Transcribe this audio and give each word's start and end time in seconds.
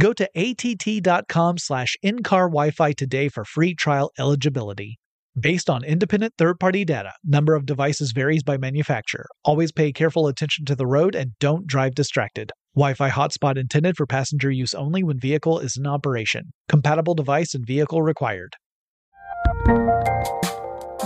Go 0.00 0.14
to 0.14 0.26
att.com 0.34 1.58
slash 1.58 1.94
in-car 2.02 2.48
Wi-Fi 2.48 2.92
today 2.92 3.28
for 3.28 3.44
free 3.44 3.74
trial 3.74 4.10
eligibility. 4.18 4.98
Based 5.38 5.68
on 5.68 5.84
independent 5.84 6.32
third-party 6.38 6.86
data, 6.86 7.12
number 7.22 7.54
of 7.54 7.66
devices 7.66 8.12
varies 8.12 8.42
by 8.42 8.56
manufacturer. 8.56 9.26
Always 9.44 9.72
pay 9.72 9.92
careful 9.92 10.26
attention 10.26 10.64
to 10.64 10.74
the 10.74 10.86
road 10.86 11.14
and 11.14 11.32
don't 11.38 11.66
drive 11.66 11.94
distracted. 11.94 12.50
Wi-Fi 12.74 13.10
hotspot 13.10 13.58
intended 13.58 13.98
for 13.98 14.06
passenger 14.06 14.50
use 14.50 14.72
only 14.72 15.02
when 15.02 15.20
vehicle 15.20 15.58
is 15.58 15.76
in 15.76 15.86
operation. 15.86 16.54
Compatible 16.70 17.14
device 17.14 17.54
and 17.54 17.66
vehicle 17.66 18.00
required. 18.00 18.54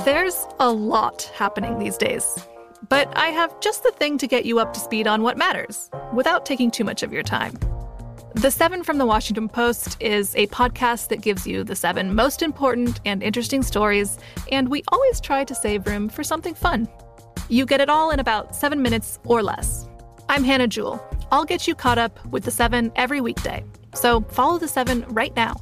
There's 0.05 0.47
a 0.61 0.71
lot 0.71 1.33
happening 1.35 1.81
these 1.81 1.97
days. 1.97 2.39
But 2.89 3.13
I 3.17 3.29
have 3.29 3.59
just 3.61 3.83
the 3.83 3.91
thing 3.91 4.19
to 4.19 4.29
get 4.29 4.45
you 4.45 4.61
up 4.61 4.73
to 4.75 4.81
speed 4.81 5.09
on 5.09 5.23
what 5.23 5.37
matters 5.37 5.91
without 6.13 6.47
taking 6.47 6.71
too 6.71 6.85
much 6.85 7.03
of 7.03 7.13
your 7.13 7.25
time. 7.25 7.59
The 8.35 8.51
Seven 8.51 8.83
from 8.83 8.99
the 8.99 9.07
Washington 9.07 9.49
Post 9.49 9.97
is 10.01 10.35
a 10.35 10.49
podcast 10.49 11.07
that 11.09 11.21
gives 11.21 11.47
you 11.47 11.63
the 11.63 11.77
seven 11.77 12.17
most 12.17 12.43
important 12.43 13.01
and 13.05 13.23
interesting 13.23 13.63
stories, 13.63 14.19
and 14.51 14.69
we 14.69 14.83
always 14.89 15.21
try 15.21 15.45
to 15.45 15.55
save 15.55 15.87
room 15.87 16.09
for 16.09 16.25
something 16.25 16.53
fun. 16.53 16.89
You 17.49 17.65
get 17.65 17.81
it 17.81 17.89
all 17.89 18.11
in 18.11 18.19
about 18.19 18.57
seven 18.57 18.83
minutes 18.83 19.21
or 19.25 19.41
less. 19.41 19.89
I'm 20.29 20.43
Hannah 20.43 20.67
Jewell. 20.67 21.01
I'll 21.31 21.45
get 21.45 21.69
you 21.69 21.77
caught 21.77 21.97
up 21.97 22.27
with 22.27 22.43
the 22.43 22.51
seven 22.51 22.91
every 22.97 23.21
weekday. 23.21 23.65
So 23.95 24.23
follow 24.23 24.59
the 24.59 24.69
seven 24.69 25.05
right 25.11 25.35
now. 25.37 25.55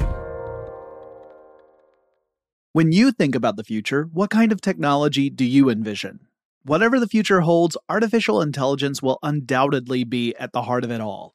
When 2.73 2.91
you 2.91 3.13
think 3.13 3.35
about 3.35 3.57
the 3.57 3.65
future, 3.65 4.09
what 4.15 4.31
kind 4.31 4.51
of 4.51 4.63
technology 4.63 5.29
do 5.29 5.45
you 5.45 5.69
envision? 5.69 6.21
Whatever 6.65 6.99
the 6.99 7.07
future 7.07 7.43
holds, 7.43 7.77
artificial 7.91 8.41
intelligence 8.41 9.03
will 9.03 9.19
undoubtedly 9.23 10.05
be 10.05 10.35
at 10.37 10.53
the 10.53 10.63
heart 10.63 10.85
of 10.85 10.91
it 10.91 11.03
all. 11.03 11.35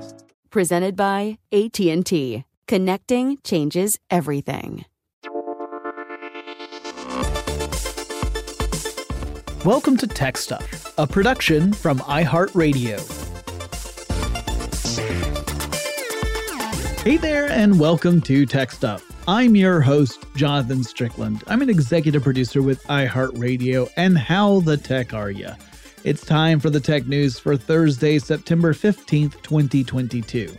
Presented 0.51 0.97
by 0.97 1.37
AT&T. 1.53 2.43
Connecting 2.67 3.37
changes 3.41 3.97
everything. 4.09 4.83
Welcome 9.63 9.95
to 9.95 10.07
Tech 10.07 10.35
Stuff, 10.35 10.93
a 10.97 11.07
production 11.07 11.71
from 11.71 11.99
iHeartRadio. 11.99 12.99
Hey 17.01 17.15
there, 17.15 17.49
and 17.49 17.79
welcome 17.79 18.19
to 18.23 18.45
Tech 18.45 18.73
Stuff. 18.73 19.05
I'm 19.29 19.55
your 19.55 19.79
host, 19.79 20.25
Jonathan 20.35 20.83
Strickland. 20.83 21.45
I'm 21.47 21.61
an 21.61 21.69
executive 21.69 22.23
producer 22.23 22.61
with 22.61 22.83
iHeartRadio, 22.87 23.89
and 23.95 24.17
how 24.17 24.59
the 24.59 24.75
tech 24.75 25.13
are 25.13 25.31
ya? 25.31 25.55
It's 26.03 26.25
time 26.25 26.59
for 26.59 26.71
the 26.71 26.79
tech 26.79 27.05
news 27.05 27.37
for 27.37 27.55
Thursday, 27.55 28.17
September 28.17 28.73
15th, 28.73 29.39
2022. 29.43 30.51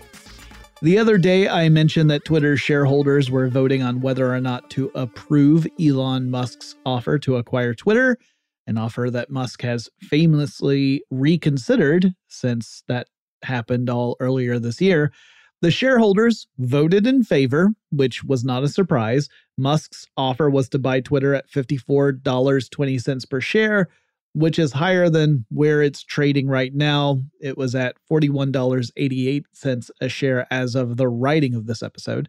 The 0.83 0.99
other 0.99 1.19
day, 1.19 1.49
I 1.49 1.69
mentioned 1.69 2.09
that 2.13 2.25
Twitter 2.25 2.57
shareholders 2.57 3.29
were 3.29 3.49
voting 3.49 3.83
on 3.83 4.01
whether 4.01 4.33
or 4.33 4.41
not 4.41 4.71
to 4.71 4.93
approve 4.95 5.67
Elon 5.81 6.31
Musk's 6.31 6.77
offer 6.87 7.19
to 7.19 7.39
acquire 7.39 7.75
Twitter, 7.75 8.19
an 8.69 8.79
offer 8.79 9.11
that 9.11 9.31
Musk 9.31 9.63
has 9.63 9.91
famously 10.01 11.03
reconsidered 11.11 12.15
since 12.29 12.85
that 12.87 13.09
happened 13.43 13.91
all 13.91 14.17
earlier 14.21 14.61
this 14.61 14.81
year. 14.81 15.11
The 15.61 15.73
shareholders 15.73 16.47
voted 16.59 17.05
in 17.05 17.25
favor, 17.25 17.71
which 17.91 18.23
was 18.23 18.45
not 18.45 18.63
a 18.63 18.69
surprise. 18.69 19.29
Musk's 19.59 20.07
offer 20.17 20.49
was 20.49 20.69
to 20.69 20.79
buy 20.79 21.01
Twitter 21.01 21.35
at 21.35 21.51
$54.20 21.51 23.29
per 23.29 23.41
share, 23.41 23.89
which 24.35 24.59
is 24.59 24.73
higher 24.73 25.09
than 25.11 25.45
where 25.51 25.83
it's 25.83 26.03
trading 26.03 26.49
right 26.49 26.75
now. 26.75 27.19
It 27.41 27.59
was 27.59 27.75
at 27.75 27.97
$41.88 28.11 29.91
a 30.01 30.09
share 30.09 30.47
as 30.51 30.75
of 30.75 30.97
the 30.97 31.09
writing 31.09 31.55
of 31.55 31.67
this 31.67 31.83
episode. 31.83 32.29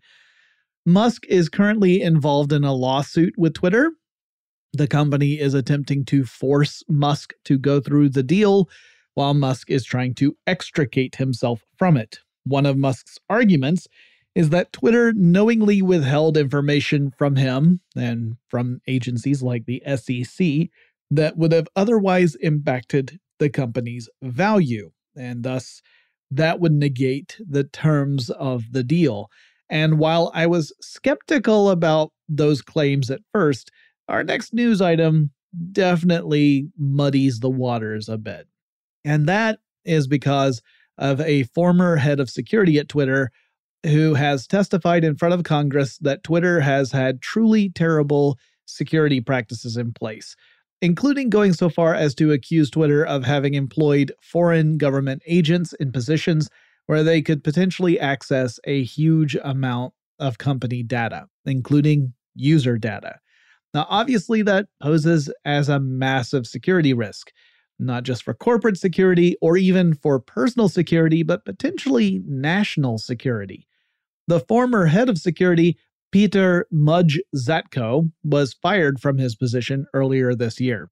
Musk 0.86 1.26
is 1.28 1.48
currently 1.48 2.02
involved 2.02 2.52
in 2.52 2.64
a 2.64 2.74
lawsuit 2.74 3.34
with 3.38 3.54
Twitter. 3.54 3.92
The 4.74 4.88
company 4.88 5.40
is 5.40 5.54
attempting 5.54 6.04
to 6.06 6.26
force 6.26 6.84
Musk 6.90 7.34
to 7.46 7.58
go 7.58 7.80
through 7.80 8.10
the 8.10 8.24
deal 8.24 8.68
while 9.14 9.34
Musk 9.34 9.70
is 9.70 9.86
trying 9.86 10.14
to 10.16 10.36
extricate 10.46 11.16
himself 11.16 11.64
from 11.78 11.96
it. 11.96 12.20
One 12.44 12.66
of 12.66 12.78
Musk's 12.78 13.18
arguments 13.30 13.88
is 14.36 14.50
that 14.50 14.74
Twitter 14.74 15.14
knowingly 15.14 15.82
withheld 15.82 16.38
information 16.38 17.12
from 17.18 17.36
him 17.36 17.80
and 17.96 18.36
from 18.48 18.82
agencies 18.88 19.44
like 19.44 19.66
the 19.66 19.82
SEC 19.96 20.70
that 21.16 21.38
would 21.38 21.52
have 21.52 21.68
otherwise 21.76 22.36
impacted 22.36 23.20
the 23.40 23.50
company's 23.50 24.10
value. 24.22 24.92
And 25.16 25.44
thus, 25.44 25.82
that 26.32 26.60
would 26.60 26.74
negate 26.74 27.38
the 27.48 27.64
terms 27.64 28.30
of 28.32 28.72
the 28.72 28.84
deal. 28.84 29.30
And 29.70 30.00
while 30.00 30.32
I 30.34 30.48
was 30.48 30.74
skeptical 30.82 31.70
about 31.70 32.12
those 32.28 32.62
claims 32.62 33.12
at 33.12 33.22
first, 33.32 33.72
our 34.08 34.24
next 34.24 34.54
news 34.54 34.82
item 34.82 35.32
definitely 35.72 36.68
muddies 36.78 37.40
the 37.40 37.50
waters 37.50 38.10
a 38.10 38.18
bit. 38.18 38.48
And 39.06 39.28
that 39.28 39.60
is 39.86 40.08
because 40.08 40.62
of 40.98 41.22
a 41.22 41.44
former 41.44 41.98
head 41.98 42.20
of 42.20 42.30
security 42.30 42.80
at 42.80 42.90
Twitter 42.90 43.30
who 43.84 44.14
has 44.14 44.48
testified 44.48 45.04
in 45.04 45.16
front 45.16 45.34
of 45.34 45.44
Congress 45.44 45.98
that 46.00 46.24
Twitter 46.24 46.62
has 46.62 46.92
had 46.92 47.22
truly 47.22 47.70
terrible 47.70 48.38
security 48.66 49.20
practices 49.20 49.76
in 49.76 49.94
place 49.94 50.36
including 50.84 51.30
going 51.30 51.54
so 51.54 51.70
far 51.70 51.96
as 51.96 52.14
to 52.14 52.34
accuse 52.34 52.70
Twitter 52.70 53.06
of 53.06 53.24
having 53.24 53.54
employed 53.54 54.12
foreign 54.22 54.78
government 54.78 55.22
agents 55.26 55.72
in 55.80 55.94
positions 55.94 56.50
where 56.88 57.04
they 57.04 57.22
could 57.22 57.42
potentially 57.42 57.98
access 57.98 58.60
a 58.66 58.84
huge 58.84 59.38
amount 59.46 59.94
of 60.20 60.40
company 60.40 60.84
data, 60.84 61.26
including 61.46 62.14
user 62.36 62.78
data. 62.78 63.16
Now, 63.74 63.88
obviously, 63.90 64.42
that 64.42 64.68
poses 64.82 65.32
as 65.46 65.70
a 65.70 65.80
massive 65.80 66.46
security 66.46 66.94
risk, 66.94 67.32
not 67.80 68.04
just 68.04 68.22
for 68.22 68.34
corporate 68.34 68.78
security 68.78 69.38
or 69.40 69.56
even 69.56 69.94
for 69.94 70.20
personal 70.20 70.68
security, 70.68 71.24
but 71.24 71.46
potentially 71.46 72.22
national 72.28 72.98
security. 72.98 73.66
The 74.28 74.42
former 74.42 74.88
head 74.88 75.08
of 75.08 75.18
security 75.18 75.78
Peter 76.14 76.68
Mudge 76.72 77.20
Zatko 77.36 78.12
was 78.24 78.54
fired 78.54 79.00
from 79.00 79.18
his 79.18 79.36
position 79.36 79.88
earlier 79.96 80.36
this 80.36 80.60
year. 80.62 80.92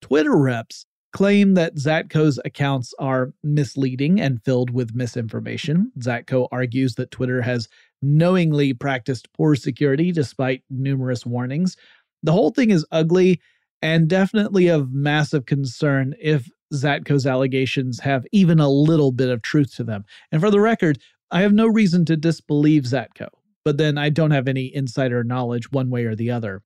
Twitter 0.00 0.34
reps 0.34 0.86
claim 1.12 1.52
that 1.52 1.76
Zatko's 1.76 2.40
accounts 2.46 2.94
are 2.98 3.34
misleading 3.44 4.18
and 4.18 4.42
filled 4.42 4.70
with 4.70 4.94
misinformation. 4.94 5.92
Zatko 5.98 6.48
argues 6.50 6.94
that 6.94 7.10
Twitter 7.10 7.42
has 7.42 7.68
knowingly 8.00 8.72
practiced 8.72 9.30
poor 9.34 9.54
security 9.56 10.10
despite 10.10 10.62
numerous 10.70 11.26
warnings. 11.26 11.76
The 12.22 12.32
whole 12.32 12.50
thing 12.50 12.70
is 12.70 12.86
ugly 12.90 13.42
and 13.82 14.08
definitely 14.08 14.68
of 14.68 14.90
massive 14.90 15.44
concern 15.44 16.14
if 16.18 16.48
Zatko's 16.72 17.26
allegations 17.26 18.00
have 18.00 18.24
even 18.32 18.58
a 18.58 18.70
little 18.70 19.12
bit 19.12 19.28
of 19.28 19.42
truth 19.42 19.76
to 19.76 19.84
them. 19.84 20.04
And 20.32 20.40
for 20.40 20.50
the 20.50 20.60
record, 20.60 20.98
I 21.30 21.42
have 21.42 21.52
no 21.52 21.66
reason 21.66 22.06
to 22.06 22.16
disbelieve 22.16 22.84
Zatko, 22.84 23.28
but 23.64 23.78
then 23.78 23.98
I 23.98 24.08
don't 24.08 24.30
have 24.30 24.48
any 24.48 24.74
insider 24.74 25.24
knowledge 25.24 25.70
one 25.70 25.90
way 25.90 26.04
or 26.04 26.14
the 26.14 26.30
other. 26.30 26.62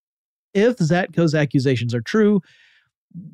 If 0.55 0.77
Zatko's 0.77 1.35
accusations 1.35 1.95
are 1.95 2.01
true, 2.01 2.41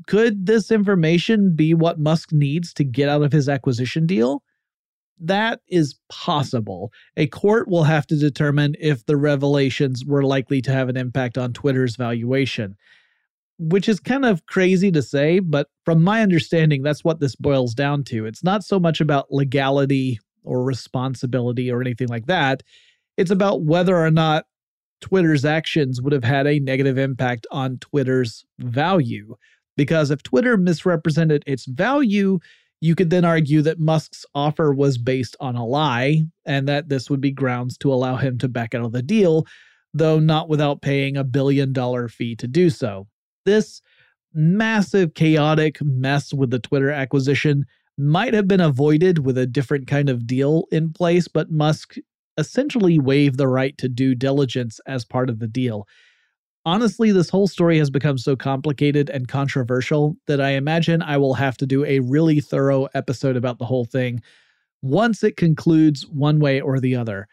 could 0.06 0.46
this 0.46 0.70
information 0.70 1.54
be 1.54 1.74
what 1.74 1.98
Musk 1.98 2.32
needs 2.32 2.72
to 2.74 2.84
get 2.84 3.08
out 3.08 3.22
of 3.22 3.32
his 3.32 3.48
acquisition 3.48 4.06
deal? 4.06 4.42
That 5.20 5.60
is 5.68 5.94
possible. 6.08 6.92
A 7.16 7.28
court 7.28 7.68
will 7.68 7.84
have 7.84 8.06
to 8.08 8.16
determine 8.16 8.74
if 8.80 9.06
the 9.06 9.16
revelations 9.16 10.04
were 10.04 10.24
likely 10.24 10.60
to 10.62 10.72
have 10.72 10.88
an 10.88 10.96
impact 10.96 11.38
on 11.38 11.52
Twitter's 11.52 11.96
valuation, 11.96 12.76
which 13.58 13.88
is 13.88 14.00
kind 14.00 14.24
of 14.24 14.46
crazy 14.46 14.90
to 14.90 15.02
say, 15.02 15.38
but 15.38 15.68
from 15.84 16.02
my 16.02 16.22
understanding, 16.22 16.82
that's 16.82 17.04
what 17.04 17.20
this 17.20 17.36
boils 17.36 17.74
down 17.74 18.02
to. 18.04 18.26
It's 18.26 18.42
not 18.42 18.64
so 18.64 18.80
much 18.80 19.00
about 19.00 19.30
legality 19.30 20.18
or 20.42 20.64
responsibility 20.64 21.70
or 21.70 21.80
anything 21.80 22.08
like 22.08 22.26
that. 22.26 22.64
It's 23.16 23.30
about 23.30 23.62
whether 23.62 23.96
or 23.96 24.10
not 24.10 24.46
Twitter's 25.00 25.44
actions 25.44 26.00
would 26.00 26.12
have 26.12 26.24
had 26.24 26.46
a 26.46 26.60
negative 26.60 26.96
impact 26.96 27.46
on 27.50 27.78
Twitter's 27.78 28.44
value. 28.58 29.34
Because 29.76 30.10
if 30.10 30.22
Twitter 30.22 30.56
misrepresented 30.56 31.42
its 31.46 31.66
value, 31.66 32.38
you 32.80 32.94
could 32.94 33.10
then 33.10 33.24
argue 33.24 33.62
that 33.62 33.78
Musk's 33.78 34.24
offer 34.34 34.72
was 34.72 34.98
based 34.98 35.36
on 35.40 35.56
a 35.56 35.64
lie 35.64 36.22
and 36.44 36.68
that 36.68 36.88
this 36.88 37.08
would 37.08 37.20
be 37.20 37.30
grounds 37.30 37.78
to 37.78 37.92
allow 37.92 38.16
him 38.16 38.38
to 38.38 38.48
back 38.48 38.74
out 38.74 38.84
of 38.84 38.92
the 38.92 39.02
deal, 39.02 39.46
though 39.94 40.18
not 40.18 40.48
without 40.48 40.82
paying 40.82 41.16
a 41.16 41.24
billion 41.24 41.72
dollar 41.72 42.08
fee 42.08 42.36
to 42.36 42.48
do 42.48 42.70
so. 42.70 43.06
This 43.44 43.82
massive, 44.34 45.14
chaotic 45.14 45.80
mess 45.82 46.32
with 46.32 46.50
the 46.50 46.58
Twitter 46.58 46.90
acquisition 46.90 47.66
might 47.98 48.34
have 48.34 48.48
been 48.48 48.60
avoided 48.60 49.24
with 49.24 49.38
a 49.38 49.46
different 49.46 49.86
kind 49.86 50.08
of 50.08 50.26
deal 50.26 50.64
in 50.72 50.92
place, 50.92 51.28
but 51.28 51.50
Musk 51.50 51.96
essentially 52.38 52.98
waive 52.98 53.36
the 53.36 53.48
right 53.48 53.76
to 53.78 53.88
due 53.88 54.14
diligence 54.14 54.80
as 54.86 55.04
part 55.04 55.28
of 55.28 55.38
the 55.38 55.48
deal. 55.48 55.86
Honestly, 56.64 57.10
this 57.10 57.28
whole 57.28 57.48
story 57.48 57.78
has 57.78 57.90
become 57.90 58.16
so 58.16 58.36
complicated 58.36 59.10
and 59.10 59.26
controversial 59.26 60.16
that 60.26 60.40
I 60.40 60.50
imagine 60.50 61.02
I 61.02 61.16
will 61.16 61.34
have 61.34 61.56
to 61.58 61.66
do 61.66 61.84
a 61.84 61.98
really 62.00 62.40
thorough 62.40 62.88
episode 62.94 63.36
about 63.36 63.58
the 63.58 63.64
whole 63.64 63.84
thing 63.84 64.22
once 64.80 65.24
it 65.24 65.36
concludes 65.36 66.06
one 66.06 66.38
way 66.38 66.60
or 66.60 66.78
the 66.78 66.94
other. 66.94 67.26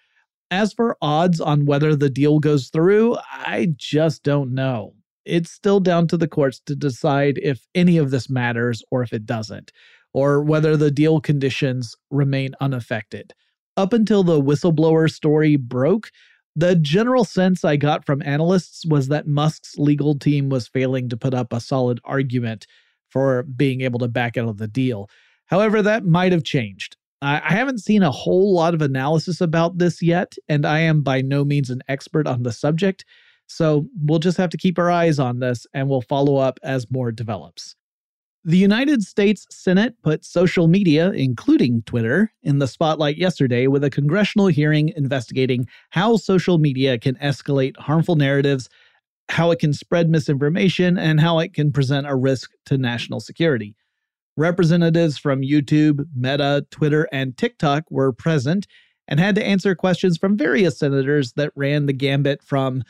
As 0.52 0.74
for 0.74 0.98
odds 1.00 1.40
on 1.40 1.66
whether 1.66 1.96
the 1.96 2.10
deal 2.10 2.40
goes 2.40 2.70
through, 2.70 3.18
I 3.32 3.74
just 3.78 4.24
don't 4.24 4.54
know. 4.54 4.96
It's 5.26 5.52
still 5.52 5.80
down 5.80 6.08
to 6.08 6.18
the 6.18 6.28
courts 6.28 6.60
to 6.66 6.76
decide 6.76 7.38
if 7.44 7.68
any 7.76 7.98
of 7.98 8.10
this 8.10 8.32
matters 8.32 8.84
or 8.90 9.04
if 9.04 9.14
it 9.14 9.28
doesn't, 9.28 9.72
or 10.12 10.42
whether 10.42 10.76
the 10.76 10.90
deal 10.90 11.22
conditions 11.22 11.96
remain 12.10 12.56
unaffected. 12.60 13.36
Up 13.78 13.94
until 13.94 14.24
the 14.24 14.42
whistleblower 14.42 15.10
story 15.10 15.56
broke, 15.56 16.12
the 16.56 16.76
general 16.76 17.24
sense 17.24 17.64
I 17.64 17.78
got 17.78 18.06
from 18.06 18.22
analysts 18.24 18.86
was 18.86 19.08
that 19.08 19.28
Musk's 19.28 19.78
legal 19.78 20.18
team 20.18 20.50
was 20.50 20.68
failing 20.68 21.10
to 21.10 21.18
put 21.18 21.34
up 21.34 21.54
a 21.54 21.62
solid 21.62 22.00
argument 22.04 22.68
for 23.10 23.44
being 23.44 23.82
able 23.82 24.00
to 24.00 24.08
back 24.08 24.38
out 24.38 24.50
of 24.50 24.58
the 24.58 24.68
deal. 24.68 25.10
However, 25.46 25.82
that 25.82 26.06
might 26.06 26.32
have 26.32 26.44
changed. 26.44 26.96
I 27.22 27.54
haven't 27.54 27.80
seen 27.80 28.02
a 28.02 28.12
whole 28.12 28.54
lot 28.54 28.74
of 28.74 28.82
analysis 28.82 29.42
about 29.42 29.78
this 29.78 30.02
yet, 30.02 30.36
and 30.48 30.66
I 30.66 30.80
am 30.80 31.02
by 31.02 31.22
no 31.22 31.44
means 31.44 31.70
an 31.70 31.82
expert 31.90 32.28
on 32.28 32.44
the 32.44 32.52
subject. 32.52 33.04
So 33.48 33.88
we'll 34.06 34.20
just 34.20 34.38
have 34.38 34.52
to 34.52 34.58
keep 34.58 34.80
our 34.80 34.92
eyes 34.92 35.20
on 35.20 35.40
this 35.40 35.66
and 35.74 35.90
we'll 35.90 36.02
follow 36.02 36.38
up 36.38 36.60
as 36.64 36.90
more 36.92 37.12
develops. 37.12 37.76
The 38.50 38.58
United 38.58 39.04
States 39.04 39.46
Senate 39.52 39.94
put 40.02 40.26
social 40.26 40.68
media, 40.68 41.12
including 41.12 41.84
Twitter, 41.84 42.34
in 42.42 42.58
the 42.58 42.66
spotlight 42.66 43.16
yesterday 43.16 43.68
with 43.68 43.84
a 43.84 43.92
congressional 43.92 44.48
hearing 44.48 44.92
investigating 44.96 45.68
how 45.92 46.18
social 46.18 46.58
media 46.58 46.98
can 46.98 47.14
escalate 47.18 47.78
harmful 47.78 48.16
narratives, 48.16 48.68
how 49.30 49.52
it 49.52 49.60
can 49.60 49.72
spread 49.72 50.10
misinformation, 50.10 50.98
and 50.98 51.20
how 51.20 51.38
it 51.38 51.54
can 51.54 51.72
present 51.72 52.08
a 52.08 52.16
risk 52.16 52.50
to 52.66 52.80
national 52.80 53.20
security. 53.20 53.76
Representatives 54.36 55.20
from 55.20 55.42
YouTube, 55.42 56.08
Meta, 56.16 56.66
Twitter, 56.72 57.08
and 57.12 57.38
TikTok 57.38 57.84
were 57.92 58.12
present 58.12 58.66
and 59.08 59.20
had 59.20 59.36
to 59.36 59.46
answer 59.46 59.76
questions 59.76 60.18
from 60.18 60.36
various 60.36 60.80
senators 60.80 61.34
that 61.34 61.52
ran 61.56 61.86
the 61.86 61.94
gambit 61.94 62.42
from 62.42 62.82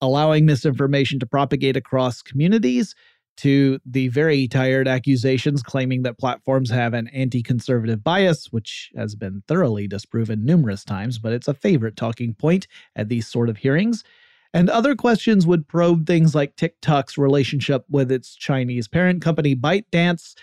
allowing 0.00 0.46
misinformation 0.46 1.18
to 1.18 1.26
propagate 1.26 1.76
across 1.76 2.22
communities 2.22 2.94
to 3.36 3.78
the 3.84 4.08
very 4.08 4.46
tired 4.48 4.86
accusations 4.86 5.62
claiming 5.62 6.02
that 6.02 6.18
platforms 6.18 6.70
have 6.70 6.94
an 6.94 7.08
anti 7.08 7.42
conservative 7.42 8.04
bias, 8.04 8.46
which 8.52 8.92
has 8.96 9.14
been 9.14 9.42
thoroughly 9.48 9.88
disproven 9.88 10.44
numerous 10.44 10.84
times, 10.84 11.18
but 11.18 11.32
it's 11.32 11.48
a 11.48 11.54
favorite 11.54 11.96
talking 11.96 12.34
point 12.34 12.66
at 12.94 13.08
these 13.08 13.26
sort 13.26 13.48
of 13.48 13.58
hearings. 13.58 14.04
And 14.52 14.70
other 14.70 14.94
questions 14.94 15.46
would 15.48 15.66
probe 15.66 16.06
things 16.06 16.34
like 16.34 16.54
TikTok's 16.54 17.18
relationship 17.18 17.84
with 17.90 18.12
its 18.12 18.36
Chinese 18.36 18.86
parent 18.86 19.20
company 19.20 19.56
ByteDance. 19.56 20.34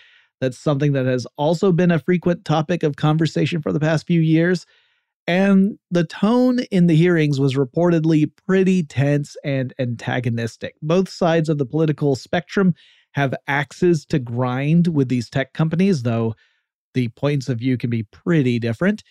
That's 0.42 0.58
something 0.58 0.92
that 0.94 1.06
has 1.06 1.26
also 1.38 1.72
been 1.72 1.92
a 1.92 2.00
frequent 2.00 2.44
topic 2.44 2.84
of 2.84 2.98
conversation 2.98 3.62
for 3.62 3.72
the 3.72 3.80
past 3.80 4.06
few 4.06 4.20
years. 4.20 4.66
And 5.28 5.78
the 5.92 6.04
tone 6.04 6.60
in 6.72 6.88
the 6.88 6.96
hearings 6.96 7.40
was 7.40 7.56
reportedly 7.56 8.30
pretty 8.48 8.84
tense 8.84 9.36
and 9.44 9.74
antagonistic. 9.80 10.76
Both 10.82 11.10
sides 11.10 11.48
of 11.48 11.58
the 11.58 11.66
political 11.66 12.16
spectrum 12.16 12.74
have 13.14 13.36
axes 13.48 14.06
to 14.06 14.20
grind 14.20 14.88
with 14.88 15.10
these 15.10 15.30
tech 15.30 15.54
companies, 15.54 16.04
though 16.04 16.34
the 16.94 17.10
points 17.10 17.50
of 17.50 17.60
view 17.60 17.78
can 17.78 17.90
be 17.90 18.04
pretty 18.04 18.60
different. 18.60 19.04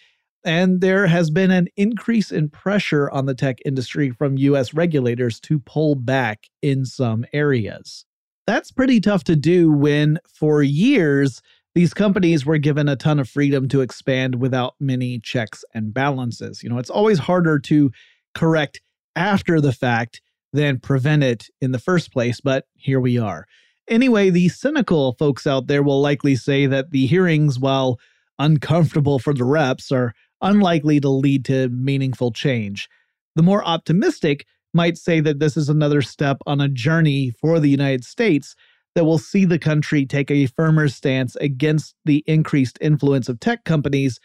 And 0.45 0.81
there 0.81 1.07
has 1.07 1.31
been 1.31 1.51
an 1.51 1.69
increase 1.77 2.33
in 2.33 2.49
pressure 2.49 3.11
on 3.11 3.27
the 3.27 3.35
tech 3.35 3.59
industry 3.65 4.11
from 4.11 4.39
US 4.39 4.73
regulators 4.73 5.39
to 5.41 5.59
pull 5.61 5.95
back 5.95 6.47
in 6.63 6.87
some 6.87 7.25
areas. 7.33 8.07
That's 8.47 8.73
pretty 8.73 9.01
tough 9.01 9.23
to 9.25 9.37
do 9.37 9.71
when, 9.71 10.19
for 10.27 10.63
years, 10.63 11.43
these 11.75 11.95
companies 11.95 12.45
were 12.45 12.59
given 12.59 12.89
a 12.89 12.97
ton 12.97 13.21
of 13.21 13.29
freedom 13.29 13.69
to 13.69 13.81
expand 13.81 14.41
without 14.41 14.75
many 14.81 15.21
checks 15.21 15.65
and 15.75 15.95
balances. 15.95 16.63
You 16.63 16.71
know, 16.71 16.79
it's 16.79 16.91
always 16.91 17.19
harder 17.19 17.59
to 17.61 17.91
correct 18.35 18.81
after 19.15 19.61
the 19.61 19.73
fact 19.73 20.21
than 20.53 20.81
prevent 20.81 21.23
it 21.23 21.47
in 21.61 21.73
the 21.73 21.79
first 21.79 22.13
place, 22.13 22.41
but 22.41 22.65
here 22.75 23.01
we 23.01 23.19
are. 23.19 23.47
Anyway, 23.89 24.31
the 24.31 24.49
cynical 24.49 25.15
folks 25.19 25.47
out 25.47 25.67
there 25.67 25.83
will 25.83 26.01
likely 26.01 26.37
say 26.37 26.67
that 26.67 26.91
the 26.91 27.07
hearings, 27.07 27.59
while 27.59 27.99
uncomfortable 28.39 29.19
for 29.19 29.35
the 29.35 29.45
reps, 29.45 29.93
are 29.93 30.13
unlikely 30.43 31.01
to 31.01 31.09
lead 31.09 31.45
to 31.45 31.69
meaningful 31.69 32.33
change. 32.33 32.89
The 33.37 33.43
more 33.43 33.65
optimistic 33.65 34.47
might 34.73 34.97
say 34.97 35.21
that 35.21 35.39
this 35.39 35.57
is 35.57 35.69
another 35.69 36.03
step 36.03 36.39
on 36.47 36.61
a 36.61 36.69
journey 36.69 37.33
for 37.41 37.61
the 37.61 37.69
United 37.69 38.05
States 38.05 38.55
that 38.95 39.05
will 39.05 39.19
see 39.19 39.45
the 39.45 39.59
country 39.59 40.05
take 40.05 40.31
a 40.31 40.47
firmer 40.47 40.89
stance 40.89 41.37
against 41.37 41.95
the 42.05 42.25
increased 42.27 42.79
influence 42.81 43.29
of 43.29 43.41
tech 43.41 43.65
companies 43.65 44.19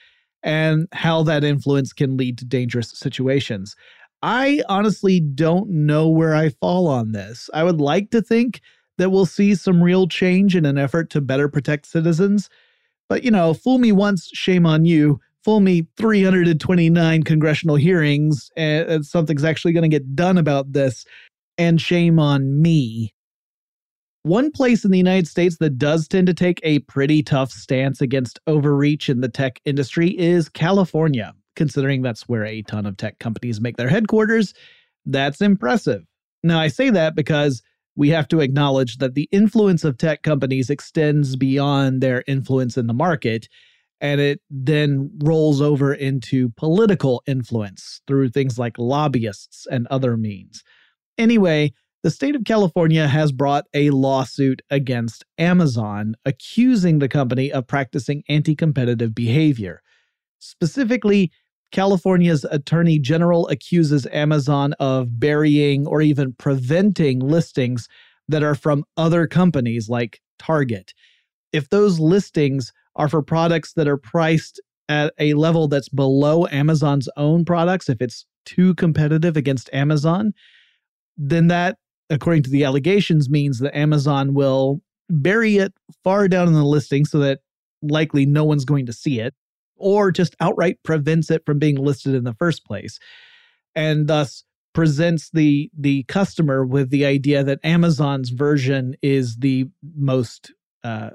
and 0.44 0.88
how 0.92 1.24
that 1.24 1.44
influence 1.44 1.94
can 1.94 2.18
lead 2.18 2.38
to 2.38 2.46
dangerous 2.46 2.92
situations. 2.92 3.76
I 4.22 4.62
honestly 4.70 5.20
don't 5.20 5.70
know 5.70 6.08
where 6.10 6.36
I 6.36 6.50
fall 6.50 6.88
on 6.88 7.12
this. 7.12 7.50
I 7.54 7.64
would 7.64 7.80
like 7.80 8.12
to 8.12 8.22
think 8.22 8.62
that 8.98 9.10
we'll 9.10 9.26
see 9.26 9.56
some 9.56 9.84
real 9.84 10.08
change 10.08 10.56
in 10.56 10.66
an 10.66 10.78
effort 10.78 11.10
to 11.12 11.22
better 11.22 11.50
protect 11.50 11.86
citizens. 11.86 12.50
But, 13.10 13.24
you 13.24 13.32
know, 13.32 13.54
fool 13.54 13.78
me 13.78 13.92
once, 13.92 14.30
shame 14.34 14.66
on 14.66 14.86
you. 14.86 15.20
Fool 15.44 15.60
me 15.60 15.88
329 15.98 17.24
congressional 17.24 17.76
hearings, 17.76 18.50
and 18.58 19.06
something's 19.06 19.44
actually 19.44 19.74
going 19.74 19.84
to 19.84 19.90
get 19.90 20.16
done 20.16 20.40
about 20.40 20.74
this, 20.74 21.06
and 21.58 21.80
shame 21.80 22.18
on 22.18 22.62
me. 22.62 23.14
One 24.26 24.50
place 24.50 24.84
in 24.84 24.90
the 24.90 24.98
United 24.98 25.28
States 25.28 25.58
that 25.58 25.78
does 25.78 26.08
tend 26.08 26.26
to 26.26 26.34
take 26.34 26.60
a 26.64 26.80
pretty 26.80 27.22
tough 27.22 27.52
stance 27.52 28.02
against 28.02 28.40
overreach 28.48 29.08
in 29.08 29.22
the 29.22 29.30
tech 29.30 29.62
industry 29.66 30.18
is 30.18 30.50
California. 30.50 31.36
Considering 31.56 32.02
that's 32.02 32.28
where 32.28 32.44
a 32.44 32.64
ton 32.64 32.88
of 32.88 32.98
tech 32.98 33.20
companies 33.20 33.62
make 33.62 33.78
their 33.78 33.88
headquarters, 33.88 34.56
that's 35.06 35.42
impressive. 35.42 36.02
Now, 36.44 36.60
I 36.60 36.70
say 36.70 36.90
that 36.90 37.14
because 37.14 37.62
we 37.96 38.10
have 38.10 38.28
to 38.30 38.40
acknowledge 38.40 38.98
that 38.98 39.14
the 39.14 39.30
influence 39.32 39.84
of 39.84 39.96
tech 39.96 40.24
companies 40.24 40.72
extends 40.72 41.36
beyond 41.36 42.02
their 42.02 42.24
influence 42.26 42.80
in 42.80 42.88
the 42.88 42.96
market, 42.96 43.48
and 44.02 44.20
it 44.20 44.42
then 44.50 45.12
rolls 45.24 45.62
over 45.62 45.94
into 45.94 46.50
political 46.58 47.22
influence 47.28 48.02
through 48.08 48.30
things 48.30 48.58
like 48.58 48.80
lobbyists 48.80 49.68
and 49.70 49.86
other 49.92 50.18
means. 50.18 50.64
Anyway, 51.20 51.74
the 52.06 52.12
state 52.12 52.36
of 52.36 52.44
California 52.44 53.08
has 53.08 53.32
brought 53.32 53.66
a 53.74 53.90
lawsuit 53.90 54.62
against 54.70 55.26
Amazon, 55.40 56.14
accusing 56.24 57.00
the 57.00 57.08
company 57.08 57.52
of 57.52 57.66
practicing 57.66 58.22
anti 58.30 58.54
competitive 58.54 59.16
behavior. 59.16 59.82
Specifically, 60.38 61.32
California's 61.72 62.46
attorney 62.52 63.00
general 63.00 63.48
accuses 63.48 64.06
Amazon 64.12 64.74
of 64.74 65.20
burying 65.20 65.88
or 65.88 66.00
even 66.00 66.34
preventing 66.34 67.22
listings 67.22 67.88
that 68.28 68.44
are 68.44 68.54
from 68.54 68.84
other 68.96 69.26
companies 69.26 69.90
like 69.90 70.22
Target. 70.38 70.94
If 71.54 71.72
those 71.72 72.00
listings 72.00 72.72
are 72.96 73.10
for 73.10 73.24
products 73.24 73.74
that 73.74 73.88
are 73.88 73.98
priced 73.98 74.62
at 74.90 75.12
a 75.18 75.34
level 75.34 75.68
that's 75.68 75.90
below 75.90 76.46
Amazon's 76.52 77.10
own 77.18 77.46
products, 77.46 77.90
if 77.90 78.00
it's 78.00 78.28
too 78.46 78.76
competitive 78.76 79.36
against 79.36 79.72
Amazon, 79.74 80.36
then 81.18 81.48
that, 81.48 81.80
according 82.10 82.44
to 82.44 82.50
the 82.50 82.64
allegations, 82.64 83.30
means 83.30 83.60
that 83.60 83.76
Amazon 83.78 84.34
will 84.34 84.82
bury 85.10 85.58
it 85.58 85.74
far 86.04 86.28
down 86.28 86.48
in 86.48 86.54
the 86.54 86.64
listing 86.64 87.06
so 87.06 87.20
that 87.20 87.40
likely 87.82 88.26
no 88.26 88.44
one's 88.44 88.66
going 88.66 88.86
to 88.86 88.94
see 88.94 89.20
it 89.20 89.34
or 89.78 90.12
just 90.12 90.36
outright 90.40 90.78
prevents 90.84 91.30
it 91.30 91.44
from 91.46 91.60
being 91.60 91.76
listed 91.76 92.16
in 92.16 92.24
the 92.24 92.34
first 92.34 92.66
place 92.66 92.98
and 93.76 94.08
thus 94.08 94.44
presents 94.74 95.30
the 95.32 95.70
the 95.78 96.04
customer 96.04 96.66
with 96.66 96.90
the 96.90 97.06
idea 97.06 97.44
that 97.44 97.60
Amazon's 97.64 98.30
version 98.30 98.96
is 99.02 99.38
the 99.38 99.66
most 99.96 100.54
uh, 100.84 101.12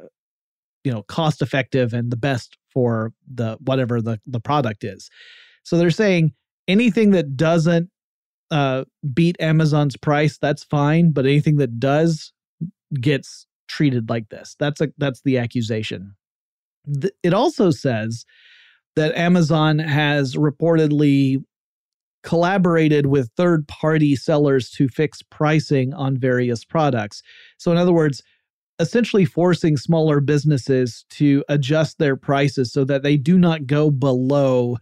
you 0.85 0.93
know 0.93 1.03
cost 1.05 1.43
effective 1.43 1.93
and 1.93 2.11
the 2.11 2.17
best 2.17 2.57
for 2.73 3.13
the 3.33 3.57
whatever 3.61 4.01
the 4.01 4.19
the 4.27 4.41
product 4.41 4.85
is. 4.85 5.11
So 5.63 5.77
they're 5.77 5.91
saying 5.91 6.33
anything 6.69 7.11
that 7.11 7.37
doesn't 7.37 7.91
uh, 8.51 8.85
beat 9.15 9.37
Amazon's 9.41 9.97
price, 9.97 10.39
that's 10.39 10.65
fine, 10.65 11.13
but 11.13 11.27
anything 11.27 11.57
that 11.57 11.79
does 11.79 12.33
gets 13.01 13.47
treated 13.69 14.09
like 14.09 14.29
this. 14.29 14.57
That's 14.59 14.81
a 14.81 14.89
that's 14.99 15.23
the 15.23 15.39
accusation. 15.39 16.15
It 17.23 17.35
also 17.35 17.71
says 17.71 18.25
that 18.97 19.15
Amazon 19.15 19.79
has 19.79 20.35
reportedly 20.35 21.43
collaborated 22.23 23.07
with 23.07 23.31
third 23.37 23.67
party 23.69 24.17
sellers 24.17 24.71
to 24.71 24.89
fix 24.89 25.23
pricing 25.23 25.95
on 25.95 26.19
various 26.19 26.65
products. 26.65 27.23
So, 27.59 27.71
in 27.71 27.79
other 27.79 27.93
words, 27.93 28.23
essentially 28.79 29.25
forcing 29.25 29.77
smaller 29.77 30.21
businesses 30.21 31.05
to 31.11 31.45
adjust 31.49 31.99
their 31.99 32.17
prices 32.17 32.73
so 32.73 32.85
that 32.85 33.03
they 33.03 33.17
do 33.17 33.39
not 33.39 33.67
go 33.67 33.91
below 33.91 34.79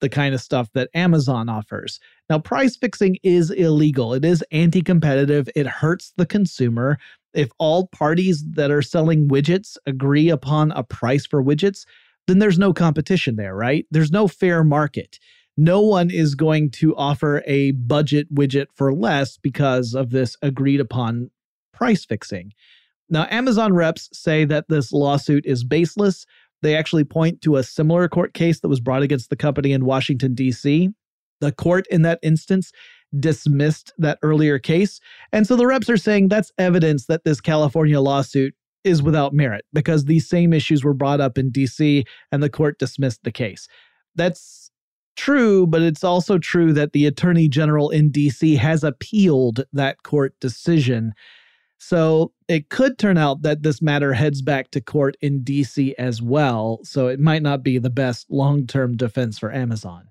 the 0.00 0.08
kind 0.08 0.34
of 0.34 0.40
stuff 0.40 0.68
that 0.72 0.88
Amazon 0.94 1.48
offers. 1.48 2.00
Now, 2.30 2.38
price 2.38 2.76
fixing 2.76 3.18
is 3.24 3.50
illegal, 3.50 4.14
it 4.14 4.24
is 4.24 4.44
anti 4.52 4.82
competitive, 4.82 5.48
it 5.56 5.66
hurts 5.66 6.12
the 6.16 6.24
consumer. 6.24 6.96
If 7.34 7.50
all 7.58 7.88
parties 7.88 8.44
that 8.52 8.70
are 8.70 8.82
selling 8.82 9.28
widgets 9.28 9.76
agree 9.84 10.30
upon 10.30 10.70
a 10.70 10.84
price 10.84 11.26
for 11.26 11.42
widgets, 11.42 11.84
then 12.28 12.38
there's 12.38 12.58
no 12.58 12.72
competition 12.72 13.34
there, 13.34 13.56
right? 13.56 13.84
There's 13.90 14.12
no 14.12 14.28
fair 14.28 14.62
market. 14.62 15.18
No 15.56 15.80
one 15.80 16.08
is 16.08 16.36
going 16.36 16.70
to 16.72 16.94
offer 16.96 17.42
a 17.46 17.72
budget 17.72 18.32
widget 18.32 18.66
for 18.76 18.94
less 18.94 19.36
because 19.36 19.94
of 19.94 20.10
this 20.10 20.36
agreed 20.40 20.78
upon 20.78 21.30
price 21.72 22.04
fixing. 22.04 22.52
Now, 23.08 23.26
Amazon 23.28 23.72
reps 23.72 24.08
say 24.12 24.44
that 24.44 24.68
this 24.68 24.92
lawsuit 24.92 25.44
is 25.46 25.64
baseless. 25.64 26.26
They 26.62 26.76
actually 26.76 27.04
point 27.04 27.42
to 27.42 27.56
a 27.56 27.64
similar 27.64 28.08
court 28.08 28.34
case 28.34 28.60
that 28.60 28.68
was 28.68 28.78
brought 28.78 29.02
against 29.02 29.30
the 29.30 29.36
company 29.36 29.72
in 29.72 29.84
Washington, 29.84 30.34
D.C. 30.34 30.90
The 31.40 31.52
court 31.52 31.86
in 31.88 32.02
that 32.02 32.18
instance 32.22 32.72
dismissed 33.18 33.92
that 33.98 34.18
earlier 34.22 34.58
case. 34.58 35.00
And 35.32 35.46
so 35.46 35.56
the 35.56 35.66
reps 35.66 35.90
are 35.90 35.96
saying 35.96 36.28
that's 36.28 36.52
evidence 36.58 37.06
that 37.06 37.24
this 37.24 37.40
California 37.40 38.00
lawsuit 38.00 38.54
is 38.84 39.02
without 39.02 39.34
merit 39.34 39.64
because 39.72 40.04
these 40.04 40.28
same 40.28 40.52
issues 40.52 40.84
were 40.84 40.94
brought 40.94 41.20
up 41.20 41.36
in 41.36 41.50
DC 41.50 42.06
and 42.32 42.42
the 42.42 42.48
court 42.48 42.78
dismissed 42.78 43.24
the 43.24 43.32
case. 43.32 43.68
That's 44.14 44.70
true, 45.16 45.66
but 45.66 45.82
it's 45.82 46.04
also 46.04 46.38
true 46.38 46.72
that 46.72 46.92
the 46.92 47.06
attorney 47.06 47.48
general 47.48 47.90
in 47.90 48.10
DC 48.10 48.56
has 48.56 48.82
appealed 48.84 49.64
that 49.72 50.02
court 50.02 50.34
decision. 50.40 51.12
So 51.78 52.32
it 52.48 52.68
could 52.68 52.98
turn 52.98 53.18
out 53.18 53.42
that 53.42 53.62
this 53.62 53.82
matter 53.82 54.12
heads 54.12 54.42
back 54.42 54.70
to 54.72 54.80
court 54.80 55.16
in 55.20 55.40
DC 55.40 55.94
as 55.98 56.22
well. 56.22 56.80
So 56.84 57.08
it 57.08 57.20
might 57.20 57.42
not 57.42 57.62
be 57.62 57.78
the 57.78 57.90
best 57.90 58.30
long 58.30 58.66
term 58.66 58.96
defense 58.96 59.38
for 59.38 59.52
Amazon. 59.52 60.09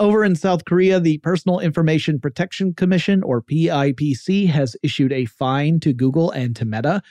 Over 0.00 0.24
in 0.24 0.36
South 0.36 0.64
Korea, 0.64 1.00
the 1.00 1.18
Personal 1.18 1.58
Information 1.58 2.20
Protection 2.20 2.72
Commission, 2.72 3.20
or 3.24 3.42
PIPC, 3.42 4.48
has 4.48 4.76
issued 4.80 5.12
a 5.12 5.24
fine 5.24 5.80
to 5.80 5.92
Google 5.92 6.30
and 6.30 6.54
to 6.54 6.64
Meta 6.64 7.02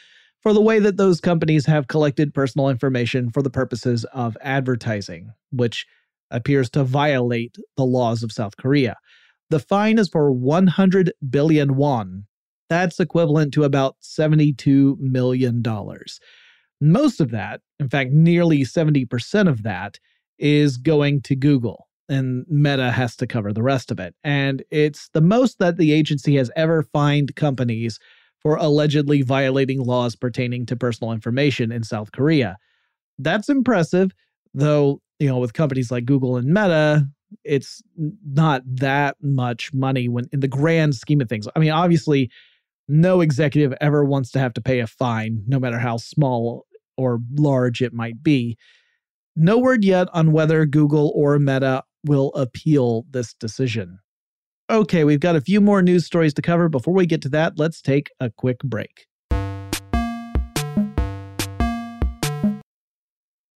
for 0.41 0.53
the 0.53 0.61
way 0.61 0.79
that 0.79 0.95
those 0.95 1.19
companies 1.19 1.65
have 1.65 1.89
collected 1.89 2.33
personal 2.33 2.69
information 2.69 3.29
for 3.29 3.41
the 3.41 3.49
purposes 3.49 4.05
of 4.13 4.37
advertising, 4.39 5.33
which 5.51 5.85
appears 6.31 6.69
to 6.69 6.85
violate 6.85 7.57
the 7.75 7.83
laws 7.83 8.23
of 8.23 8.31
South 8.31 8.55
Korea. 8.55 8.95
The 9.49 9.59
fine 9.59 9.97
is 9.97 10.07
for 10.07 10.31
100 10.31 11.11
billion 11.29 11.75
won. 11.75 12.25
That's 12.69 13.01
equivalent 13.01 13.53
to 13.55 13.65
about 13.65 13.97
$72 14.01 14.97
million. 14.99 15.61
Most 16.79 17.19
of 17.19 17.31
that, 17.31 17.59
in 17.81 17.89
fact, 17.89 18.11
nearly 18.11 18.61
70% 18.61 19.49
of 19.49 19.63
that, 19.63 19.99
is 20.39 20.77
going 20.77 21.21
to 21.23 21.35
Google, 21.35 21.86
and 22.09 22.45
Meta 22.47 22.91
has 22.91 23.15
to 23.17 23.27
cover 23.27 23.51
the 23.51 23.63
rest 23.63 23.91
of 23.91 23.99
it. 23.99 24.15
And 24.23 24.63
it's 24.71 25.09
the 25.13 25.21
most 25.21 25.59
that 25.59 25.77
the 25.77 25.91
agency 25.91 26.35
has 26.37 26.51
ever 26.55 26.83
fined 26.83 27.35
companies 27.35 27.99
for 28.41 28.55
allegedly 28.55 29.21
violating 29.21 29.83
laws 29.83 30.15
pertaining 30.15 30.65
to 30.67 30.75
personal 30.75 31.11
information 31.11 31.71
in 31.71 31.83
South 31.83 32.11
Korea. 32.11 32.57
That's 33.19 33.49
impressive, 33.49 34.11
though, 34.53 35.01
you 35.19 35.27
know, 35.27 35.39
with 35.39 35.53
companies 35.53 35.91
like 35.91 36.05
Google 36.05 36.37
and 36.37 36.47
Meta, 36.47 37.07
it's 37.43 37.81
not 38.25 38.61
that 38.65 39.17
much 39.21 39.73
money 39.73 40.07
when 40.07 40.29
in 40.31 40.39
the 40.39 40.47
grand 40.47 40.95
scheme 40.95 41.19
of 41.19 41.27
things. 41.27 41.47
I 41.55 41.59
mean, 41.59 41.71
obviously, 41.71 42.29
no 42.87 43.21
executive 43.21 43.73
ever 43.81 44.05
wants 44.05 44.31
to 44.31 44.39
have 44.39 44.53
to 44.53 44.61
pay 44.61 44.79
a 44.79 44.87
fine, 44.87 45.43
no 45.47 45.59
matter 45.59 45.79
how 45.79 45.97
small 45.97 46.65
or 46.95 47.19
large 47.35 47.81
it 47.81 47.93
might 47.93 48.23
be. 48.23 48.57
No 49.35 49.57
word 49.57 49.83
yet 49.83 50.07
on 50.13 50.31
whether 50.31 50.65
Google 50.65 51.11
or 51.15 51.37
Meta 51.37 51.83
will 52.05 52.33
appeal 52.33 53.05
this 53.09 53.33
decision. 53.33 53.99
Okay, 54.69 55.03
we've 55.03 55.19
got 55.19 55.35
a 55.35 55.41
few 55.41 55.61
more 55.61 55.81
news 55.81 56.05
stories 56.05 56.33
to 56.33 56.41
cover. 56.41 56.67
Before 56.67 56.93
we 56.93 57.05
get 57.05 57.21
to 57.21 57.29
that, 57.29 57.53
let's 57.57 57.81
take 57.81 58.09
a 58.19 58.29
quick 58.29 58.59
break. 58.59 59.05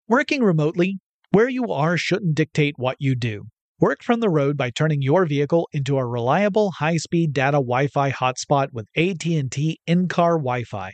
Working 0.08 0.44
remotely, 0.44 1.00
where 1.32 1.50
you 1.50 1.72
are 1.72 1.98
shouldn't 1.98 2.36
dictate 2.36 2.76
what 2.78 2.98
you 3.00 3.16
do. 3.16 3.46
Work 3.80 4.04
from 4.04 4.20
the 4.20 4.30
road 4.30 4.58
by 4.58 4.70
turning 4.70 5.02
your 5.02 5.26
vehicle 5.26 5.68
into 5.74 5.98
a 5.98 6.06
reliable 6.06 6.72
high-speed 6.72 7.34
data 7.34 7.58
Wi-Fi 7.58 8.12
hotspot 8.12 8.68
with 8.74 8.88
AT&T 8.96 9.80
in-car 9.88 10.38
Wi-Fi. 10.38 10.94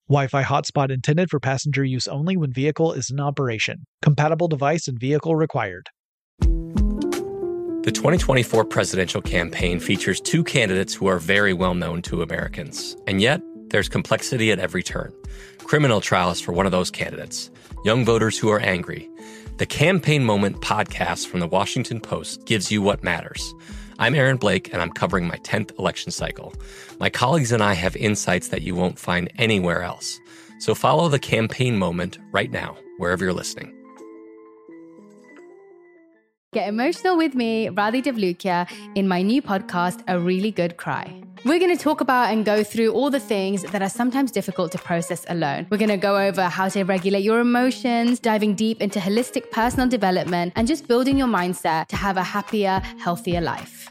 Wi-Fi 0.11 0.43
hotspot 0.43 0.91
intended 0.91 1.29
for 1.29 1.39
passenger 1.39 1.85
use 1.85 2.05
only 2.05 2.35
when 2.35 2.51
vehicle 2.51 2.91
is 2.91 3.09
in 3.09 3.21
operation. 3.21 3.85
Compatible 4.01 4.49
device 4.49 4.89
and 4.89 4.99
vehicle 4.99 5.37
required. 5.37 5.87
The 6.41 7.93
2024 7.93 8.65
presidential 8.65 9.21
campaign 9.21 9.79
features 9.79 10.19
two 10.19 10.43
candidates 10.43 10.93
who 10.93 11.07
are 11.07 11.17
very 11.17 11.53
well 11.53 11.73
known 11.75 12.01
to 12.01 12.23
Americans. 12.23 12.97
And 13.07 13.21
yet, 13.21 13.41
there's 13.69 13.87
complexity 13.87 14.51
at 14.51 14.59
every 14.59 14.83
turn. 14.83 15.13
Criminal 15.59 16.01
trials 16.01 16.41
for 16.41 16.51
one 16.51 16.65
of 16.65 16.73
those 16.73 16.91
candidates, 16.91 17.49
young 17.85 18.03
voters 18.03 18.37
who 18.37 18.49
are 18.49 18.59
angry. 18.59 19.09
The 19.59 19.65
Campaign 19.65 20.25
Moment 20.25 20.59
podcast 20.59 21.27
from 21.27 21.39
the 21.39 21.47
Washington 21.47 22.01
Post 22.01 22.45
gives 22.45 22.69
you 22.69 22.81
what 22.81 23.01
matters. 23.01 23.53
I'm 24.01 24.15
Aaron 24.15 24.37
Blake, 24.37 24.73
and 24.73 24.81
I'm 24.81 24.89
covering 24.89 25.27
my 25.27 25.37
10th 25.43 25.77
election 25.77 26.11
cycle. 26.11 26.55
My 26.99 27.07
colleagues 27.11 27.51
and 27.51 27.61
I 27.61 27.73
have 27.73 27.95
insights 27.95 28.47
that 28.47 28.63
you 28.63 28.73
won't 28.73 28.97
find 28.97 29.31
anywhere 29.37 29.83
else. 29.83 30.19
So 30.57 30.73
follow 30.73 31.07
the 31.07 31.19
Campaign 31.19 31.77
Moment 31.77 32.17
right 32.31 32.49
now, 32.49 32.75
wherever 32.97 33.23
you're 33.23 33.31
listening. 33.31 33.75
Get 36.51 36.67
emotional 36.67 37.15
with 37.15 37.35
me, 37.35 37.67
Radhi 37.67 38.01
Devlukia, 38.01 38.67
in 38.95 39.07
my 39.07 39.21
new 39.21 39.39
podcast, 39.39 40.03
A 40.07 40.19
Really 40.19 40.49
Good 40.49 40.77
Cry. 40.77 41.21
We're 41.45 41.59
going 41.59 41.75
to 41.75 41.83
talk 41.83 42.01
about 42.01 42.31
and 42.31 42.43
go 42.43 42.63
through 42.63 42.93
all 42.93 43.09
the 43.11 43.19
things 43.19 43.63
that 43.63 43.81
are 43.83 43.89
sometimes 43.89 44.31
difficult 44.31 44.71
to 44.71 44.79
process 44.79 45.25
alone. 45.29 45.67
We're 45.69 45.77
going 45.77 45.89
to 45.89 45.97
go 45.97 46.17
over 46.17 46.43
how 46.43 46.69
to 46.69 46.83
regulate 46.83 47.23
your 47.23 47.39
emotions, 47.39 48.19
diving 48.19 48.55
deep 48.55 48.81
into 48.81 48.99
holistic 48.99 49.51
personal 49.51 49.87
development, 49.87 50.53
and 50.55 50.67
just 50.67 50.87
building 50.87 51.17
your 51.17 51.27
mindset 51.27 51.87
to 51.87 51.95
have 51.95 52.17
a 52.17 52.23
happier, 52.23 52.81
healthier 52.99 53.41
life. 53.41 53.90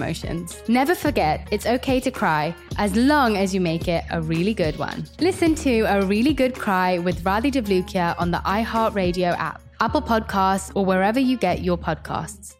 emotions. 0.00 0.62
Never 0.68 0.94
forget, 0.94 1.46
it's 1.50 1.66
okay 1.66 2.00
to 2.00 2.10
cry 2.10 2.54
as 2.78 2.96
long 2.96 3.36
as 3.36 3.54
you 3.54 3.60
make 3.60 3.88
it 3.88 4.04
a 4.10 4.20
really 4.22 4.54
good 4.54 4.78
one. 4.78 5.04
Listen 5.20 5.54
to 5.56 5.80
A 5.82 6.04
Really 6.04 6.32
Good 6.32 6.54
Cry 6.54 6.98
with 6.98 7.22
Radhi 7.22 7.52
Devlukia 7.52 8.14
on 8.18 8.30
the 8.30 8.38
iHeartRadio 8.38 9.36
app, 9.36 9.60
Apple 9.80 10.02
Podcasts, 10.02 10.72
or 10.74 10.84
wherever 10.84 11.20
you 11.20 11.36
get 11.36 11.62
your 11.62 11.76
podcasts. 11.78 12.56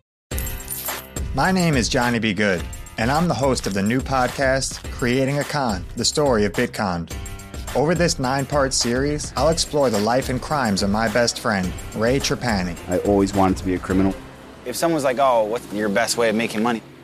My 1.35 1.53
name 1.53 1.77
is 1.77 1.89
Johnny 1.89 2.19
B. 2.19 2.35
Good, 2.35 2.63
and 2.99 3.11
I'm 3.11 3.29
the 3.29 3.35
host 3.35 3.67
of 3.67 3.73
the 3.73 3.83
new 3.83 4.01
podcast, 4.01 4.83
Creating 4.91 5.39
a 5.39 5.45
Con, 5.45 5.85
the 5.97 6.05
story 6.05 6.45
of 6.45 6.53
Bitcon. 6.53 7.11
Over 7.77 7.95
this 7.95 8.19
nine 8.19 8.47
part 8.47 8.75
series, 8.75 9.33
I'll 9.37 9.51
explore 9.51 9.91
the 9.91 10.01
life 10.01 10.29
and 10.29 10.43
crimes 10.43 10.83
of 10.83 10.91
my 10.91 11.09
best 11.09 11.39
friend, 11.39 11.73
Ray 11.95 12.19
Trapani. 12.19 12.77
I 12.89 12.99
always 13.11 13.33
wanted 13.33 13.59
to 13.59 13.65
be 13.65 13.75
a 13.75 13.79
criminal. 13.79 14.13
If 14.65 14.75
someone's 14.75 15.05
like, 15.05 15.19
oh, 15.21 15.45
what's 15.45 15.73
your 15.73 15.89
best 15.89 16.17
way 16.17 16.29
of 16.31 16.35
making 16.35 16.63
money? 16.63 16.83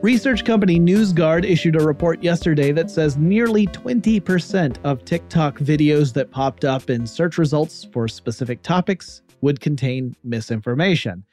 Research 0.00 0.44
company 0.44 0.78
NewsGuard 0.78 1.44
issued 1.44 1.74
a 1.74 1.84
report 1.84 2.22
yesterday 2.22 2.70
that 2.70 2.88
says 2.88 3.16
nearly 3.16 3.66
20% 3.66 4.76
of 4.84 5.04
TikTok 5.04 5.58
videos 5.58 6.12
that 6.12 6.30
popped 6.30 6.64
up 6.64 6.88
in 6.88 7.04
search 7.04 7.36
results 7.36 7.82
for 7.92 8.06
specific 8.06 8.62
topics 8.62 9.22
would 9.40 9.60
contain 9.60 10.14
misinformation. 10.22 11.24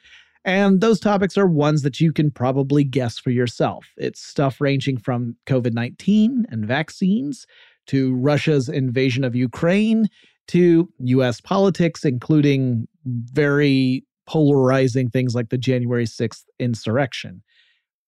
And 0.45 0.81
those 0.81 0.99
topics 0.99 1.37
are 1.37 1.45
ones 1.45 1.83
that 1.83 1.99
you 1.99 2.11
can 2.11 2.31
probably 2.31 2.83
guess 2.83 3.19
for 3.19 3.29
yourself. 3.29 3.85
It's 3.97 4.19
stuff 4.19 4.59
ranging 4.59 4.97
from 4.97 5.35
COVID 5.45 5.73
19 5.73 6.47
and 6.49 6.65
vaccines 6.65 7.45
to 7.85 8.15
Russia's 8.15 8.67
invasion 8.67 9.23
of 9.23 9.35
Ukraine 9.35 10.07
to 10.47 10.91
US 11.01 11.39
politics, 11.39 12.03
including 12.03 12.87
very 13.05 14.03
polarizing 14.25 15.11
things 15.11 15.35
like 15.35 15.49
the 15.49 15.57
January 15.59 16.05
6th 16.05 16.45
insurrection. 16.57 17.43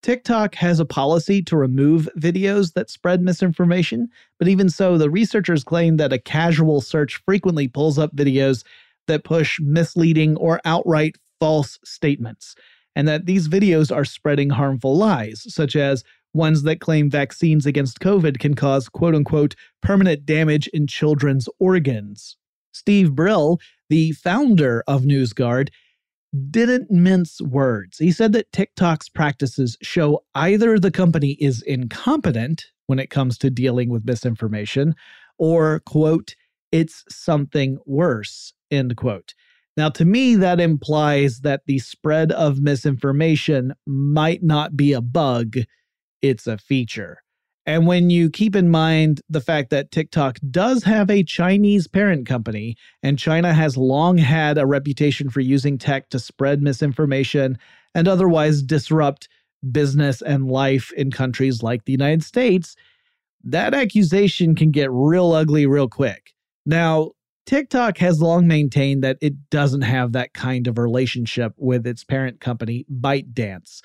TikTok 0.04 0.56
has 0.56 0.80
a 0.80 0.86
policy 0.86 1.42
to 1.44 1.58
remove 1.58 2.08
videos 2.18 2.74
that 2.74 2.90
spread 2.90 3.22
misinformation, 3.22 4.10
but 4.40 4.48
even 4.48 4.70
so, 4.70 4.98
the 4.98 5.10
researchers 5.10 5.64
claim 5.64 5.98
that 5.98 6.14
a 6.14 6.20
casual 6.20 6.82
search 6.82 7.22
frequently 7.26 7.68
pulls 7.68 7.98
up 7.98 8.16
videos 8.16 8.64
that 9.08 9.24
push 9.24 9.60
misleading 9.60 10.38
or 10.38 10.62
outright 10.66 11.18
false 11.40 11.80
statements, 11.84 12.56
and 12.96 13.08
that 13.08 13.26
these 13.26 13.48
videos 13.48 13.94
are 13.96 14.06
spreading 14.06 14.50
harmful 14.50 14.96
lies, 14.96 15.46
such 15.54 15.76
as 15.76 16.04
ones 16.34 16.64
that 16.64 16.80
claim 16.80 17.10
vaccines 17.10 17.66
against 17.66 18.00
COVID 18.00 18.40
can 18.40 18.54
cause 18.54 18.90
quote 18.90 19.16
unquote 19.16 19.56
permanent 19.82 20.26
damage 20.26 20.68
in 20.68 20.88
children's 20.88 21.50
organs. 21.60 22.38
Steve 22.72 23.14
Brill, 23.14 23.60
the 23.90 24.12
founder 24.12 24.84
of 24.88 25.02
NewsGuard, 25.02 25.70
didn't 26.50 26.92
mince 26.92 27.42
words. 27.42 27.98
He 27.98 28.12
said 28.12 28.34
that 28.34 28.52
TikTok's 28.52 29.10
practices 29.10 29.78
show 29.82 30.24
either 30.36 30.78
the 30.78 30.92
company 30.92 31.38
is 31.40 31.62
incompetent 31.62 32.66
when 32.88 33.00
it 33.00 33.10
comes 33.10 33.38
to 33.40 33.50
dealing 33.50 33.90
with 33.90 34.06
misinformation, 34.06 34.96
or, 35.38 35.82
quote, 35.86 36.36
it's 36.72 37.04
something 37.10 37.78
worse, 37.86 38.54
end 38.72 38.96
quote. 38.98 39.34
Now, 39.78 39.90
to 39.90 40.06
me, 40.06 40.36
that 40.36 40.60
implies 40.60 41.42
that 41.42 41.62
the 41.68 41.80
spread 41.80 42.32
of 42.32 42.60
misinformation 42.60 43.74
might 43.86 44.42
not 44.42 44.76
be 44.76 44.94
a 44.94 45.02
bug, 45.02 45.56
it's 46.22 46.48
a 46.48 46.58
feature. 46.58 47.20
And 47.68 47.86
when 47.86 48.10
you 48.10 48.30
keep 48.30 48.56
in 48.56 48.70
mind 48.70 49.20
the 49.30 49.42
fact 49.42 49.72
that 49.72 49.92
TikTok 49.92 50.40
does 50.50 50.84
have 50.84 51.12
a 51.12 51.22
Chinese 51.22 51.86
parent 51.86 52.26
company, 52.26 52.78
and 53.04 53.20
China 53.20 53.54
has 53.54 53.76
long 53.76 54.18
had 54.18 54.58
a 54.58 54.66
reputation 54.66 55.30
for 55.30 55.42
using 55.42 55.78
tech 55.78 56.10
to 56.10 56.20
spread 56.20 56.62
misinformation 56.62 57.58
and 57.94 58.08
otherwise 58.08 58.62
disrupt 58.62 59.28
business 59.70 60.22
and 60.22 60.48
life 60.48 60.94
in 60.94 61.12
countries 61.12 61.62
like 61.62 61.84
the 61.84 61.92
United 61.92 62.24
States, 62.24 62.78
that 63.44 63.74
accusation 63.74 64.56
can 64.56 64.72
get 64.72 64.90
real 64.92 65.34
ugly 65.34 65.66
real 65.66 65.90
quick. 65.90 66.34
Now, 66.66 67.12
TikTok 67.46 67.98
has 67.98 68.22
long 68.22 68.48
maintained 68.48 69.04
that 69.04 69.18
it 69.22 69.50
doesn't 69.50 69.82
have 69.82 70.14
that 70.14 70.34
kind 70.34 70.68
of 70.68 70.78
relationship 70.78 71.54
with 71.58 71.86
its 71.86 72.04
parent 72.06 72.40
company, 72.40 72.86
ByteDance. 72.90 73.82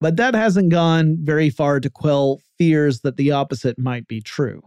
But 0.00 0.16
that 0.16 0.34
hasn't 0.34 0.70
gone 0.70 1.18
very 1.22 1.50
far 1.50 1.80
to 1.80 1.90
quell 1.90 2.40
fears 2.58 3.00
that 3.00 3.16
the 3.16 3.32
opposite 3.32 3.78
might 3.78 4.06
be 4.06 4.20
true. 4.20 4.62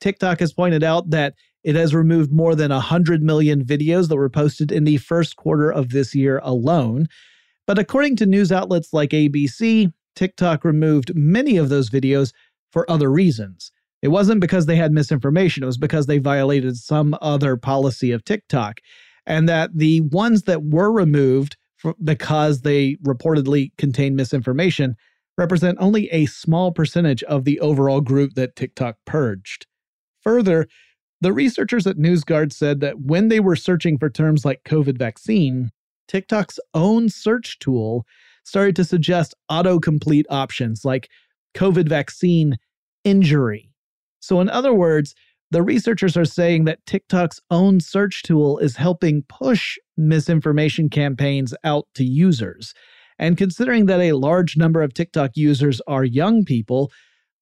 TikTok 0.00 0.40
has 0.40 0.52
pointed 0.52 0.82
out 0.82 1.10
that 1.10 1.34
it 1.62 1.76
has 1.76 1.94
removed 1.94 2.30
more 2.30 2.54
than 2.54 2.70
100 2.70 3.22
million 3.22 3.64
videos 3.64 4.08
that 4.08 4.16
were 4.16 4.28
posted 4.28 4.70
in 4.70 4.84
the 4.84 4.98
first 4.98 5.36
quarter 5.36 5.70
of 5.70 5.90
this 5.90 6.14
year 6.14 6.40
alone. 6.42 7.06
But 7.66 7.78
according 7.78 8.16
to 8.16 8.26
news 8.26 8.52
outlets 8.52 8.92
like 8.92 9.10
ABC, 9.10 9.92
TikTok 10.14 10.64
removed 10.64 11.14
many 11.14 11.56
of 11.56 11.70
those 11.70 11.88
videos 11.88 12.32
for 12.70 12.88
other 12.90 13.10
reasons. 13.10 13.72
It 14.02 14.08
wasn't 14.08 14.42
because 14.42 14.66
they 14.66 14.76
had 14.76 14.92
misinformation, 14.92 15.62
it 15.62 15.66
was 15.66 15.78
because 15.78 16.06
they 16.06 16.18
violated 16.18 16.76
some 16.76 17.16
other 17.22 17.56
policy 17.56 18.12
of 18.12 18.24
TikTok. 18.24 18.80
And 19.24 19.48
that 19.48 19.70
the 19.74 20.02
ones 20.02 20.42
that 20.42 20.62
were 20.62 20.92
removed 20.92 21.56
because 22.02 22.62
they 22.62 22.96
reportedly 23.04 23.70
contain 23.78 24.16
misinformation 24.16 24.96
represent 25.36 25.78
only 25.80 26.08
a 26.10 26.26
small 26.26 26.72
percentage 26.72 27.22
of 27.24 27.44
the 27.44 27.58
overall 27.60 28.00
group 28.00 28.34
that 28.34 28.56
TikTok 28.56 28.96
purged. 29.04 29.66
Further, 30.22 30.68
the 31.20 31.32
researchers 31.32 31.86
at 31.86 31.96
NewsGuard 31.96 32.52
said 32.52 32.80
that 32.80 33.00
when 33.00 33.28
they 33.28 33.40
were 33.40 33.56
searching 33.56 33.98
for 33.98 34.10
terms 34.10 34.44
like 34.44 34.62
COVID 34.64 34.98
vaccine, 34.98 35.70
TikTok's 36.06 36.60
own 36.74 37.08
search 37.08 37.58
tool 37.58 38.06
started 38.44 38.76
to 38.76 38.84
suggest 38.84 39.34
autocomplete 39.50 40.24
options 40.28 40.84
like 40.84 41.08
COVID 41.54 41.88
vaccine 41.88 42.56
injury. 43.04 43.70
So, 44.20 44.40
in 44.40 44.48
other 44.50 44.74
words, 44.74 45.14
the 45.50 45.62
researchers 45.62 46.16
are 46.16 46.24
saying 46.24 46.64
that 46.64 46.84
TikTok's 46.86 47.40
own 47.50 47.80
search 47.80 48.22
tool 48.22 48.58
is 48.58 48.76
helping 48.76 49.22
push 49.28 49.78
misinformation 49.96 50.88
campaigns 50.88 51.54
out 51.64 51.86
to 51.94 52.04
users. 52.04 52.74
And 53.18 53.38
considering 53.38 53.86
that 53.86 54.00
a 54.00 54.12
large 54.12 54.56
number 54.56 54.82
of 54.82 54.94
TikTok 54.94 55.32
users 55.34 55.80
are 55.86 56.04
young 56.04 56.44
people, 56.44 56.90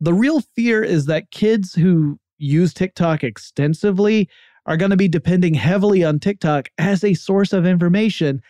the 0.00 0.14
real 0.14 0.40
fear 0.54 0.82
is 0.82 1.06
that 1.06 1.30
kids 1.30 1.74
who 1.74 2.18
use 2.38 2.74
TikTok 2.74 3.24
extensively 3.24 4.28
are 4.66 4.76
going 4.76 4.90
to 4.90 4.96
be 4.96 5.08
depending 5.08 5.54
heavily 5.54 6.04
on 6.04 6.18
TikTok 6.18 6.68
as 6.78 7.02
a 7.02 7.14
source 7.14 7.52
of 7.52 7.66
information. 7.66 8.40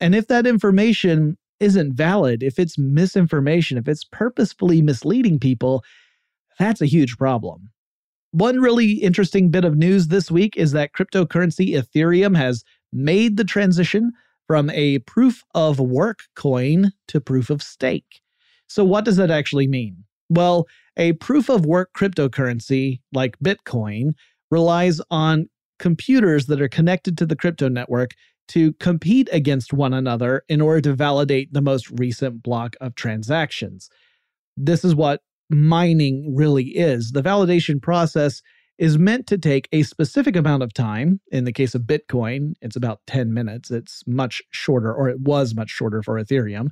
And 0.00 0.14
if 0.14 0.28
that 0.28 0.46
information 0.46 1.36
isn't 1.60 1.94
valid, 1.94 2.42
if 2.42 2.58
it's 2.58 2.78
misinformation, 2.78 3.78
if 3.78 3.86
it's 3.86 4.04
purposefully 4.04 4.82
misleading 4.82 5.38
people, 5.38 5.84
that's 6.58 6.80
a 6.80 6.86
huge 6.86 7.16
problem. 7.16 7.70
One 8.32 8.60
really 8.60 8.92
interesting 8.92 9.50
bit 9.50 9.64
of 9.64 9.76
news 9.76 10.08
this 10.08 10.30
week 10.30 10.56
is 10.56 10.72
that 10.72 10.92
cryptocurrency 10.92 11.74
Ethereum 11.74 12.36
has 12.36 12.64
made 12.92 13.36
the 13.36 13.44
transition 13.44 14.12
from 14.46 14.70
a 14.70 14.98
proof 15.00 15.44
of 15.54 15.78
work 15.78 16.20
coin 16.34 16.92
to 17.08 17.20
proof 17.20 17.50
of 17.50 17.62
stake. 17.62 18.20
So, 18.66 18.84
what 18.84 19.04
does 19.04 19.16
that 19.16 19.30
actually 19.30 19.66
mean? 19.66 20.04
Well, 20.28 20.66
a 20.96 21.12
proof 21.14 21.48
of 21.48 21.66
work 21.66 21.90
cryptocurrency 21.96 23.00
like 23.12 23.38
Bitcoin 23.38 24.12
relies 24.50 25.00
on 25.10 25.48
computers 25.78 26.46
that 26.46 26.60
are 26.60 26.68
connected 26.68 27.18
to 27.18 27.26
the 27.26 27.36
crypto 27.36 27.68
network 27.68 28.12
to 28.48 28.72
compete 28.74 29.28
against 29.32 29.72
one 29.72 29.94
another 29.94 30.42
in 30.48 30.60
order 30.60 30.80
to 30.80 30.94
validate 30.94 31.52
the 31.52 31.62
most 31.62 31.90
recent 31.98 32.42
block 32.42 32.76
of 32.80 32.94
transactions. 32.94 33.88
This 34.56 34.84
is 34.84 34.94
what 34.94 35.22
mining 35.48 36.34
really 36.34 36.68
is. 36.76 37.12
The 37.12 37.22
validation 37.22 37.80
process 37.80 38.42
is 38.82 38.98
meant 38.98 39.28
to 39.28 39.38
take 39.38 39.68
a 39.70 39.84
specific 39.84 40.34
amount 40.34 40.60
of 40.60 40.74
time. 40.74 41.20
In 41.30 41.44
the 41.44 41.52
case 41.52 41.76
of 41.76 41.82
Bitcoin, 41.82 42.54
it's 42.60 42.74
about 42.74 42.98
10 43.06 43.32
minutes. 43.32 43.70
It's 43.70 44.02
much 44.08 44.42
shorter, 44.50 44.92
or 44.92 45.08
it 45.08 45.20
was 45.20 45.54
much 45.54 45.70
shorter 45.70 46.02
for 46.02 46.20
Ethereum. 46.20 46.70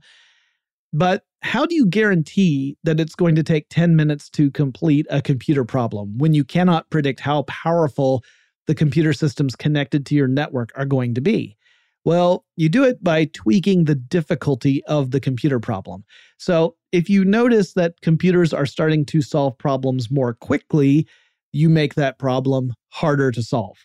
But 0.93 1.23
how 1.43 1.67
do 1.67 1.77
you 1.77 1.87
guarantee 1.87 2.77
that 2.83 2.99
it's 2.99 3.15
going 3.15 3.37
to 3.37 3.45
take 3.45 3.69
10 3.71 3.95
minutes 3.95 4.29
to 4.31 4.51
complete 4.51 5.07
a 5.09 5.23
computer 5.23 5.65
problem 5.65 6.19
when 6.19 6.35
you 6.35 6.43
cannot 6.43 6.91
predict 6.91 7.21
how 7.21 7.43
powerful 7.45 8.25
the 8.67 8.75
computer 8.75 9.13
systems 9.13 9.55
connected 9.55 10.05
to 10.07 10.17
your 10.17 10.27
network 10.27 10.73
are 10.75 10.87
going 10.87 11.15
to 11.15 11.21
be? 11.21 11.57
Well, 12.05 12.45
you 12.57 12.69
do 12.69 12.83
it 12.83 13.05
by 13.05 13.27
tweaking 13.27 13.85
the 13.85 13.95
difficulty 13.95 14.83
of 14.87 15.13
the 15.13 15.21
computer 15.21 15.61
problem. 15.61 16.03
So, 16.39 16.75
if 16.91 17.09
you 17.09 17.25
notice 17.25 17.75
that 17.75 18.01
computers 18.01 18.53
are 18.53 18.67
starting 18.67 19.05
to 19.07 19.23
solve 19.23 19.57
problems 19.59 20.11
more 20.11 20.35
quickly, 20.35 21.07
you 21.53 21.69
make 21.69 21.95
that 21.95 22.19
problem 22.19 22.73
harder 22.89 23.31
to 23.31 23.43
solve. 23.43 23.79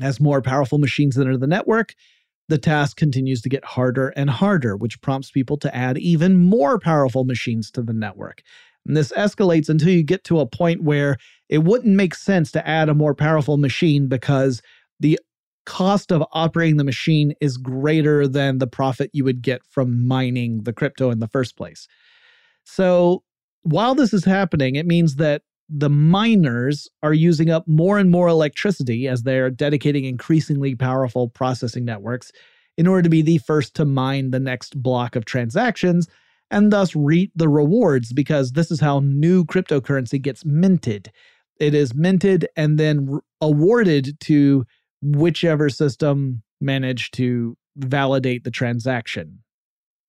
As 0.00 0.20
more 0.20 0.42
powerful 0.42 0.78
machines 0.78 1.18
enter 1.18 1.36
the 1.36 1.46
network, 1.46 1.94
the 2.48 2.58
task 2.58 2.96
continues 2.96 3.40
to 3.42 3.48
get 3.48 3.64
harder 3.64 4.08
and 4.10 4.30
harder, 4.30 4.76
which 4.76 5.00
prompts 5.00 5.30
people 5.30 5.56
to 5.58 5.74
add 5.74 5.98
even 5.98 6.36
more 6.36 6.78
powerful 6.78 7.24
machines 7.24 7.70
to 7.72 7.82
the 7.82 7.92
network. 7.92 8.42
And 8.86 8.96
this 8.96 9.12
escalates 9.12 9.68
until 9.68 9.88
you 9.88 10.04
get 10.04 10.22
to 10.24 10.38
a 10.38 10.46
point 10.46 10.82
where 10.82 11.16
it 11.48 11.58
wouldn't 11.58 11.96
make 11.96 12.14
sense 12.14 12.52
to 12.52 12.66
add 12.66 12.88
a 12.88 12.94
more 12.94 13.14
powerful 13.14 13.56
machine 13.56 14.06
because 14.06 14.62
the 15.00 15.18
cost 15.64 16.12
of 16.12 16.22
operating 16.32 16.76
the 16.76 16.84
machine 16.84 17.34
is 17.40 17.56
greater 17.56 18.28
than 18.28 18.58
the 18.58 18.68
profit 18.68 19.10
you 19.12 19.24
would 19.24 19.42
get 19.42 19.64
from 19.68 20.06
mining 20.06 20.62
the 20.62 20.72
crypto 20.72 21.10
in 21.10 21.18
the 21.18 21.28
first 21.28 21.56
place. 21.56 21.88
So, 22.62 23.24
while 23.62 23.96
this 23.96 24.14
is 24.14 24.24
happening, 24.24 24.76
it 24.76 24.86
means 24.86 25.16
that 25.16 25.42
the 25.68 25.90
miners 25.90 26.88
are 27.02 27.12
using 27.12 27.50
up 27.50 27.66
more 27.66 27.98
and 27.98 28.10
more 28.10 28.28
electricity 28.28 29.08
as 29.08 29.22
they're 29.22 29.50
dedicating 29.50 30.04
increasingly 30.04 30.74
powerful 30.74 31.28
processing 31.28 31.84
networks 31.84 32.30
in 32.76 32.86
order 32.86 33.02
to 33.02 33.08
be 33.08 33.22
the 33.22 33.38
first 33.38 33.74
to 33.74 33.84
mine 33.84 34.30
the 34.30 34.40
next 34.40 34.80
block 34.80 35.16
of 35.16 35.24
transactions 35.24 36.08
and 36.50 36.72
thus 36.72 36.94
reap 36.94 37.32
the 37.34 37.48
rewards 37.48 38.12
because 38.12 38.52
this 38.52 38.70
is 38.70 38.80
how 38.80 39.00
new 39.00 39.44
cryptocurrency 39.44 40.20
gets 40.20 40.44
minted. 40.44 41.10
It 41.58 41.74
is 41.74 41.94
minted 41.94 42.46
and 42.56 42.78
then 42.78 43.18
awarded 43.40 44.20
to 44.20 44.64
whichever 45.02 45.68
system 45.68 46.42
managed 46.60 47.14
to 47.14 47.56
validate 47.76 48.44
the 48.44 48.50
transaction 48.50 49.40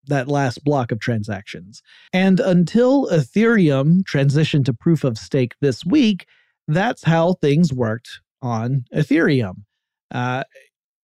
that 0.07 0.27
last 0.27 0.63
block 0.63 0.91
of 0.91 0.99
transactions. 0.99 1.81
And 2.13 2.39
until 2.39 3.07
Ethereum 3.07 4.01
transitioned 4.03 4.65
to 4.65 4.73
proof 4.73 5.03
of 5.03 5.17
stake 5.17 5.53
this 5.61 5.85
week, 5.85 6.25
that's 6.67 7.03
how 7.03 7.33
things 7.33 7.73
worked 7.73 8.21
on 8.41 8.85
Ethereum. 8.93 9.63
Uh, 10.11 10.43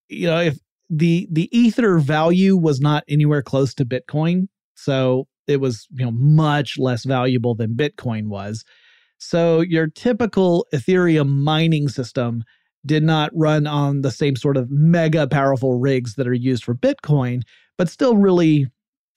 you 0.09 0.27
know, 0.27 0.39
if 0.39 0.59
the 0.89 1.27
the 1.31 1.49
ether 1.57 1.97
value 1.97 2.55
was 2.55 2.79
not 2.79 3.03
anywhere 3.07 3.41
close 3.41 3.73
to 3.75 3.85
Bitcoin, 3.85 4.47
so 4.75 5.27
it 5.47 5.59
was 5.59 5.87
you 5.91 6.05
know 6.05 6.11
much 6.11 6.77
less 6.77 7.03
valuable 7.05 7.55
than 7.55 7.75
Bitcoin 7.75 8.27
was. 8.27 8.63
So 9.17 9.61
your 9.61 9.87
typical 9.87 10.67
Ethereum 10.73 11.29
mining 11.29 11.87
system 11.87 12.43
did 12.85 13.03
not 13.03 13.31
run 13.33 13.65
on 13.65 14.01
the 14.01 14.11
same 14.11 14.35
sort 14.35 14.57
of 14.57 14.69
mega 14.69 15.27
powerful 15.27 15.79
rigs 15.79 16.15
that 16.15 16.27
are 16.27 16.33
used 16.33 16.63
for 16.63 16.75
Bitcoin, 16.75 17.41
but 17.77 17.89
still 17.89 18.17
really 18.17 18.67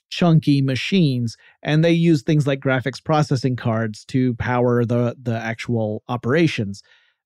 chunky 0.09 0.62
machines 0.62 1.37
and 1.62 1.85
they 1.85 1.92
use 1.92 2.23
things 2.23 2.47
like 2.47 2.61
graphics 2.61 3.03
processing 3.03 3.57
cards 3.57 4.05
to 4.07 4.35
power 4.35 4.85
the 4.85 5.16
the 5.21 5.37
actual 5.37 6.03
operations. 6.09 6.83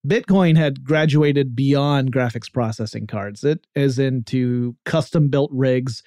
Bitcoin 0.07 0.57
had 0.57 0.83
graduated 0.83 1.55
beyond 1.55 2.13
graphics 2.13 2.51
processing 2.53 3.07
cards. 3.07 3.45
It 3.45 3.67
is 3.75 3.99
into 3.99 4.77
custom 4.85 5.29
built 5.29 5.51
rigs 5.53 6.03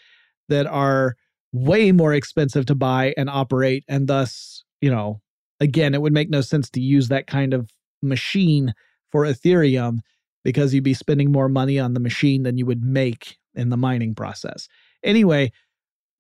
that 0.50 0.66
are 0.66 1.16
way 1.52 1.92
more 1.92 2.14
expensive 2.14 2.66
to 2.66 2.76
buy 2.76 3.14
and 3.16 3.30
operate 3.30 3.84
and 3.88 4.08
thus 4.08 4.64
you 4.82 4.90
know 4.90 5.22
again 5.60 5.94
it 5.94 6.02
would 6.02 6.12
make 6.12 6.30
no 6.30 6.42
sense 6.42 6.68
to 6.68 6.82
use 6.82 7.10
that 7.10 7.28
kind 7.28 7.54
of 7.54 7.70
machine 8.02 8.74
for 9.12 9.24
ethereum 9.24 10.00
because 10.44 10.74
you'd 10.74 10.84
be 10.84 10.96
spending 10.96 11.32
more 11.32 11.48
money 11.48 11.78
on 11.80 11.94
the 11.94 12.00
machine 12.00 12.42
than 12.42 12.58
you 12.58 12.66
would 12.66 12.84
make 12.84 13.38
in 13.54 13.70
the 13.70 13.78
mining 13.78 14.16
process. 14.16 14.68
Anyway 15.04 15.52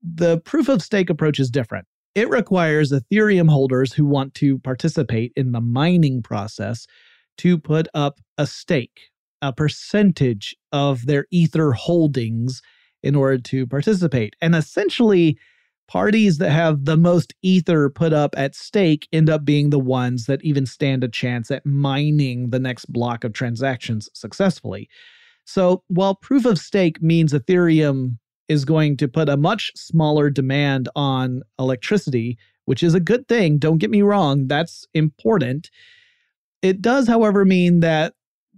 the 0.03 0.39
proof 0.39 0.69
of 0.69 0.81
stake 0.81 1.09
approach 1.09 1.39
is 1.39 1.49
different. 1.49 1.87
It 2.15 2.29
requires 2.29 2.91
Ethereum 2.91 3.49
holders 3.49 3.93
who 3.93 4.05
want 4.05 4.35
to 4.35 4.59
participate 4.59 5.31
in 5.35 5.51
the 5.51 5.61
mining 5.61 6.21
process 6.21 6.85
to 7.37 7.57
put 7.57 7.87
up 7.93 8.19
a 8.37 8.45
stake, 8.45 9.09
a 9.41 9.51
percentage 9.51 10.55
of 10.71 11.05
their 11.05 11.25
Ether 11.31 11.71
holdings 11.71 12.61
in 13.01 13.15
order 13.15 13.39
to 13.39 13.65
participate. 13.65 14.35
And 14.41 14.55
essentially, 14.55 15.37
parties 15.87 16.37
that 16.37 16.51
have 16.51 16.85
the 16.85 16.97
most 16.97 17.33
Ether 17.41 17.89
put 17.89 18.13
up 18.13 18.35
at 18.37 18.55
stake 18.55 19.07
end 19.11 19.29
up 19.29 19.43
being 19.43 19.69
the 19.69 19.79
ones 19.79 20.25
that 20.27 20.43
even 20.43 20.65
stand 20.65 21.03
a 21.03 21.09
chance 21.09 21.49
at 21.51 21.65
mining 21.65 22.51
the 22.51 22.59
next 22.59 22.85
block 22.85 23.23
of 23.23 23.33
transactions 23.33 24.09
successfully. 24.13 24.87
So 25.45 25.83
while 25.87 26.15
proof 26.15 26.45
of 26.45 26.57
stake 26.57 27.01
means 27.01 27.33
Ethereum 27.33 28.17
is 28.53 28.63
going 28.63 28.95
to 28.97 29.07
put 29.07 29.27
a 29.27 29.35
much 29.35 29.71
smaller 29.75 30.29
demand 30.29 30.87
on 30.95 31.41
electricity, 31.59 32.37
which 32.65 32.83
is 32.83 32.93
a 32.93 32.99
good 32.99 33.27
thing. 33.27 33.57
Don't 33.57 33.79
get 33.79 33.89
me 33.89 34.01
wrong, 34.01 34.47
that's 34.47 34.87
important. 34.93 35.69
It 36.61 36.81
does, 36.81 37.07
however, 37.07 37.43
mean 37.43 37.81
that 37.81 38.13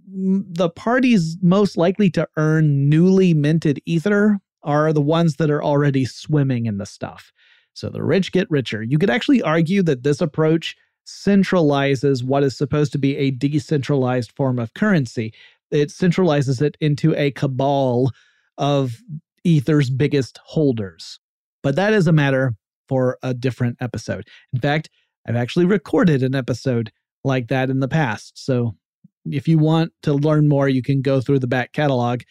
the 0.08 0.70
parties 0.70 1.36
most 1.42 1.76
likely 1.76 2.08
to 2.10 2.28
earn 2.36 2.88
newly 2.88 3.34
minted 3.34 3.82
ether 3.86 4.38
are 4.62 4.92
the 4.92 5.00
ones 5.00 5.36
that 5.36 5.50
are 5.50 5.62
already 5.62 6.04
swimming 6.04 6.66
in 6.66 6.78
the 6.78 6.86
stuff. 6.86 7.32
So 7.74 7.88
the 7.88 8.02
rich 8.02 8.32
get 8.32 8.50
richer. 8.50 8.82
You 8.82 8.98
could 8.98 9.10
actually 9.10 9.42
argue 9.42 9.82
that 9.82 10.02
this 10.02 10.20
approach 10.20 10.76
centralizes 11.06 12.22
what 12.22 12.42
is 12.42 12.56
supposed 12.56 12.92
to 12.92 12.98
be 12.98 13.16
a 13.16 13.30
decentralized 13.32 14.32
form 14.32 14.58
of 14.58 14.74
currency. 14.74 15.32
It 15.70 15.88
centralizes 15.88 16.62
it 16.62 16.76
into 16.80 17.14
a 17.16 17.32
cabal 17.32 18.12
of 18.58 19.02
Ether's 19.46 19.90
biggest 19.90 20.40
holders. 20.44 21.20
But 21.62 21.76
that 21.76 21.92
is 21.92 22.06
a 22.06 22.12
matter 22.12 22.54
for 22.88 23.18
a 23.22 23.32
different 23.32 23.76
episode. 23.80 24.26
In 24.52 24.60
fact, 24.60 24.90
I've 25.26 25.36
actually 25.36 25.66
recorded 25.66 26.22
an 26.22 26.34
episode 26.34 26.90
like 27.24 27.48
that 27.48 27.70
in 27.70 27.80
the 27.80 27.88
past. 27.88 28.32
So 28.44 28.76
if 29.24 29.48
you 29.48 29.58
want 29.58 29.92
to 30.02 30.14
learn 30.14 30.48
more, 30.48 30.68
you 30.68 30.82
can 30.82 31.02
go 31.02 31.20
through 31.20 31.40
the 31.40 31.46
back 31.46 31.72
catalog 31.72 32.22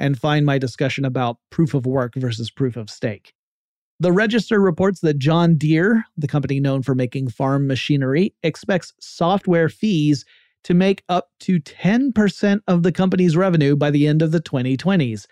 and 0.00 0.18
find 0.18 0.44
my 0.44 0.58
discussion 0.58 1.04
about 1.04 1.38
proof 1.50 1.74
of 1.74 1.86
work 1.86 2.14
versus 2.16 2.50
proof 2.50 2.76
of 2.76 2.90
stake. 2.90 3.32
The 4.00 4.12
Register 4.12 4.60
reports 4.60 5.00
that 5.00 5.18
John 5.18 5.56
Deere, 5.56 6.04
the 6.16 6.26
company 6.26 6.60
known 6.60 6.82
for 6.82 6.94
making 6.94 7.28
farm 7.28 7.66
machinery, 7.66 8.34
expects 8.42 8.92
software 9.00 9.68
fees 9.68 10.24
to 10.64 10.74
make 10.74 11.04
up 11.08 11.28
to 11.40 11.60
10% 11.60 12.60
of 12.66 12.82
the 12.82 12.92
company's 12.92 13.36
revenue 13.36 13.76
by 13.76 13.90
the 13.90 14.06
end 14.06 14.20
of 14.20 14.32
the 14.32 14.40
2020s. 14.40 15.26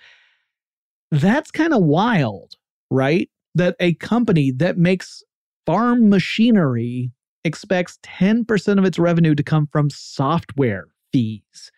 That's 1.13 1.51
kind 1.51 1.75
of 1.75 1.83
wild, 1.83 2.55
right? 2.91 3.29
That 3.55 3.77
a 3.79 3.93
company 3.95 4.51
that 4.53 4.79
makes 4.79 5.23
farm 5.67 6.09
machinery 6.09 7.13
expects 7.45 7.99
10% 8.03 8.79
of 8.79 8.85
its 8.87 8.99
revenue 8.99 9.35
to 9.35 9.43
come 9.43 9.69
from 9.71 9.91
software 9.91 10.87
fees. 11.13 11.71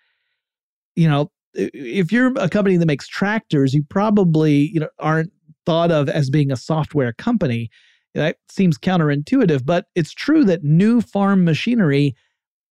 You 0.94 1.08
know, 1.08 1.32
if 1.54 2.12
you're 2.12 2.32
a 2.36 2.48
company 2.48 2.76
that 2.76 2.86
makes 2.86 3.08
tractors, 3.08 3.74
you 3.74 3.82
probably, 3.90 4.70
you 4.72 4.78
know, 4.78 4.88
aren't 5.00 5.32
thought 5.66 5.90
of 5.90 6.08
as 6.08 6.30
being 6.30 6.52
a 6.52 6.56
software 6.56 7.12
company. 7.12 7.70
That 8.14 8.36
seems 8.48 8.78
counterintuitive, 8.78 9.66
but 9.66 9.86
it's 9.96 10.12
true 10.12 10.44
that 10.44 10.62
new 10.62 11.00
farm 11.00 11.44
machinery 11.44 12.14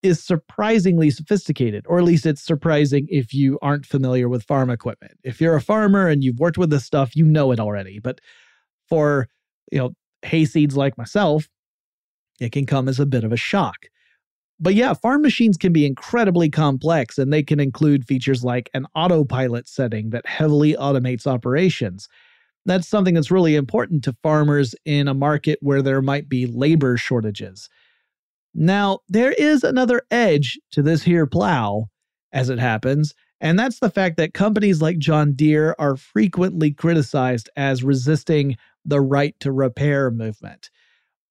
is 0.04 0.22
surprisingly 0.22 1.10
sophisticated, 1.10 1.86
or 1.88 1.98
at 1.98 2.04
least 2.04 2.26
it's 2.26 2.42
surprising 2.42 3.08
if 3.10 3.34
you 3.34 3.58
aren't 3.62 3.86
familiar 3.86 4.30
with 4.30 4.44
farm 4.44 4.70
equipment. 4.70 5.14
If 5.24 5.42
you're 5.42 5.56
a 5.56 5.62
farmer 5.62 6.08
and 6.08 6.24
you've 6.24 6.40
worked 6.40 6.58
with 6.58 6.70
this 6.70 6.86
stuff, 6.86 7.16
you 7.16 7.26
know 7.26 7.52
it 7.52 7.60
already. 7.60 8.00
But 8.00 8.20
for, 8.90 9.28
you 9.72 9.80
know, 9.80 9.92
hayseeds 10.24 10.76
like 10.76 10.98
myself, 10.98 11.48
it 12.40 12.52
can 12.52 12.66
come 12.66 12.88
as 12.88 13.00
a 13.00 13.06
bit 13.06 13.24
of 13.24 13.32
a 13.32 13.38
shock. 13.38 13.88
But 14.60 14.76
yeah, 14.76 14.94
farm 14.94 15.22
machines 15.22 15.58
can 15.58 15.74
be 15.74 15.86
incredibly 15.86 16.50
complex 16.50 17.18
and 17.18 17.34
they 17.34 17.44
can 17.44 17.60
include 17.60 18.06
features 18.06 18.44
like 18.44 18.70
an 18.74 18.86
autopilot 18.96 19.68
setting 19.68 20.12
that 20.12 20.26
heavily 20.26 20.74
automates 20.74 21.26
operations. 21.26 22.08
That's 22.66 22.88
something 22.88 23.14
that's 23.14 23.32
really 23.32 23.56
important 23.56 24.04
to 24.06 24.16
farmers 24.24 24.74
in 24.86 25.08
a 25.08 25.14
market 25.14 25.60
where 25.62 25.82
there 25.82 26.02
might 26.02 26.30
be 26.30 26.46
labor 26.46 26.96
shortages. 26.98 27.68
Now, 28.54 29.00
there 29.10 29.32
is 29.32 29.64
another 29.64 30.04
edge 30.12 30.60
to 30.72 30.82
this 30.82 31.04
here 31.04 31.26
plow, 31.26 31.90
as 32.32 32.50
it 32.50 32.60
happens, 32.60 33.14
and 33.42 33.60
that's 33.60 33.80
the 33.80 33.90
fact 33.90 34.18
that 34.18 34.34
companies 34.34 34.82
like 34.82 35.00
John 35.00 35.34
Deere 35.34 35.76
are 35.78 35.98
frequently 35.98 36.72
criticized 36.72 37.50
as 37.58 37.84
resisting 37.84 38.58
the 38.86 39.02
right 39.02 39.36
to 39.42 39.52
repair 39.52 40.12
movement. 40.12 40.70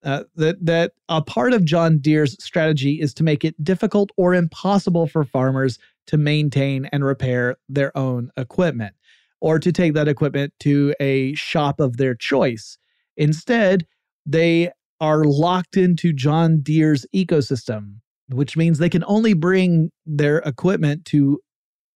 Uh, 0.03 0.25
that 0.35 0.63
that 0.65 0.91
a 1.07 1.21
part 1.21 1.53
of 1.53 1.63
John 1.63 1.97
Deere's 1.97 2.35
strategy 2.43 2.99
is 2.99 3.13
to 3.13 3.23
make 3.23 3.45
it 3.45 3.63
difficult 3.63 4.11
or 4.17 4.33
impossible 4.33 5.07
for 5.07 5.23
farmers 5.23 5.79
to 6.07 6.17
maintain 6.17 6.85
and 6.91 7.05
repair 7.05 7.55
their 7.69 7.97
own 7.97 8.29
equipment 8.35 8.95
or 9.39 9.59
to 9.59 9.71
take 9.71 9.93
that 9.93 10.09
equipment 10.09 10.53
to 10.59 10.93
a 10.99 11.33
shop 11.35 11.79
of 11.79 11.97
their 11.97 12.15
choice. 12.15 12.77
Instead, 13.15 13.87
they 14.25 14.71
are 15.03 15.25
locked 15.25 15.75
into 15.75 16.13
John 16.13 16.61
Deere's 16.61 17.05
ecosystem, 17.13 17.95
which 18.29 18.55
means 18.55 18.77
they 18.77 18.87
can 18.87 19.03
only 19.05 19.33
bring 19.33 19.89
their 20.05 20.37
equipment 20.37 21.03
to 21.07 21.41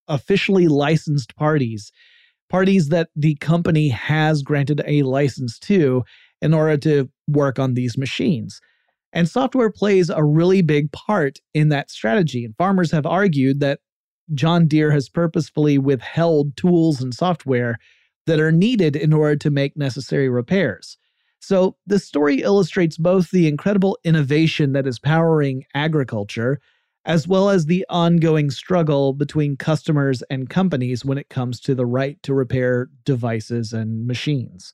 officially 0.10 0.68
licensed 0.68 1.34
parties, 1.38 1.94
parties 2.50 2.90
that 2.90 3.08
the 3.16 3.36
company 3.36 3.88
has 3.88 4.42
granted 4.42 4.82
a 4.86 5.04
license 5.04 5.58
to 5.60 6.04
in 6.42 6.54
order 6.54 6.76
to 6.76 7.10
work 7.30 7.60
on 7.60 7.76
these 7.76 7.98
machines. 7.98 8.60
And 9.14 9.30
software 9.30 9.72
plays 9.72 10.10
a 10.10 10.26
really 10.26 10.62
big 10.62 10.92
part 10.92 11.40
in 11.54 11.70
that 11.70 11.90
strategy. 11.90 12.44
And 12.44 12.58
farmers 12.58 12.92
have 12.92 13.06
argued 13.06 13.62
that 13.62 13.80
John 14.34 14.68
Deere 14.68 14.92
has 14.92 15.08
purposefully 15.08 15.78
withheld 15.78 16.58
tools 16.58 17.02
and 17.02 17.14
software 17.14 17.78
that 18.26 18.42
are 18.42 18.52
needed 18.52 18.98
in 18.98 19.14
order 19.14 19.38
to 19.38 19.50
make 19.50 19.78
necessary 19.78 20.28
repairs. 20.28 20.98
So, 21.40 21.76
the 21.86 22.00
story 22.00 22.42
illustrates 22.42 22.98
both 22.98 23.32
the 23.32 23.48
incredible 23.48 23.98
innovation 24.04 24.74
that 24.74 24.88
is 24.88 25.00
powering 25.00 25.66
agriculture, 25.74 26.60
as 27.06 27.28
well 27.28 27.50
as 27.50 27.66
the 27.66 27.86
ongoing 27.90 28.50
struggle 28.50 29.14
between 29.14 29.56
customers 29.56 30.24
and 30.30 30.50
companies 30.50 31.06
when 31.06 31.18
it 31.18 31.30
comes 31.30 31.60
to 31.62 31.76
the 31.76 31.86
right 31.86 32.22
to 32.24 32.34
repair 32.34 32.90
devices 33.06 33.72
and 33.72 34.08
machines. 34.08 34.74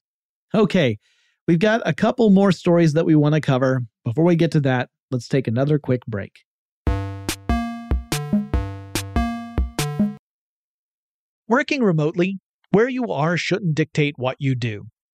Okay, 0.56 1.00
We've 1.46 1.60
got 1.60 1.82
a 1.86 1.94
couple 1.94 2.30
more 2.30 2.54
stories 2.54 2.94
that 2.94 3.06
we 3.06 3.16
want 3.16 3.36
to 3.36 3.42
cover. 3.42 3.82
Before 4.06 4.24
we 4.24 4.38
get 4.38 4.52
to 4.52 4.62
that, 4.62 4.90
let's 5.12 5.28
take 5.28 5.46
another 5.46 5.78
quick 5.78 6.06
break. 6.06 6.46
Working 11.50 11.84
remotely, 11.84 12.40
where 12.72 12.88
you 12.88 13.12
are 13.12 13.36
shouldn't 13.36 13.76
dictate 13.76 14.18
what 14.18 14.38
you 14.40 14.56
do. 14.56 14.88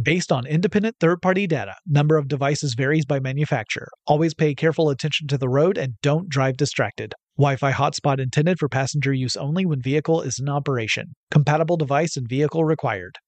Based 0.00 0.32
on 0.32 0.46
independent 0.46 0.96
third 1.00 1.20
party 1.20 1.46
data, 1.46 1.74
number 1.86 2.16
of 2.16 2.26
devices 2.26 2.74
varies 2.74 3.04
by 3.04 3.20
manufacturer. 3.20 3.88
Always 4.06 4.32
pay 4.32 4.54
careful 4.54 4.88
attention 4.88 5.26
to 5.28 5.36
the 5.36 5.50
road 5.50 5.76
and 5.76 5.94
don't 6.02 6.30
drive 6.30 6.56
distracted. 6.56 7.14
Wi 7.36 7.56
Fi 7.56 7.72
hotspot 7.72 8.18
intended 8.18 8.58
for 8.58 8.68
passenger 8.68 9.12
use 9.12 9.36
only 9.36 9.66
when 9.66 9.82
vehicle 9.82 10.22
is 10.22 10.38
in 10.38 10.48
operation. 10.48 11.14
Compatible 11.30 11.76
device 11.76 12.16
and 12.16 12.26
vehicle 12.26 12.64
required. 12.64 13.18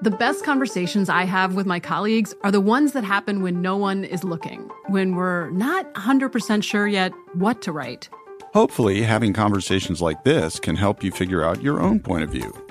The 0.00 0.10
best 0.10 0.44
conversations 0.44 1.08
I 1.08 1.24
have 1.24 1.54
with 1.54 1.66
my 1.66 1.78
colleagues 1.78 2.34
are 2.42 2.50
the 2.50 2.60
ones 2.60 2.92
that 2.92 3.04
happen 3.04 3.42
when 3.42 3.60
no 3.60 3.76
one 3.76 4.04
is 4.04 4.24
looking, 4.24 4.70
when 4.88 5.14
we're 5.14 5.50
not 5.50 5.92
100% 5.94 6.62
sure 6.62 6.88
yet 6.88 7.12
what 7.34 7.60
to 7.62 7.72
write. 7.72 8.08
Hopefully, 8.54 9.02
having 9.02 9.34
conversations 9.34 10.00
like 10.00 10.24
this 10.24 10.58
can 10.58 10.74
help 10.74 11.04
you 11.04 11.10
figure 11.10 11.44
out 11.44 11.62
your 11.62 11.80
own 11.80 12.00
point 12.00 12.24
of 12.24 12.30
view. 12.30 12.67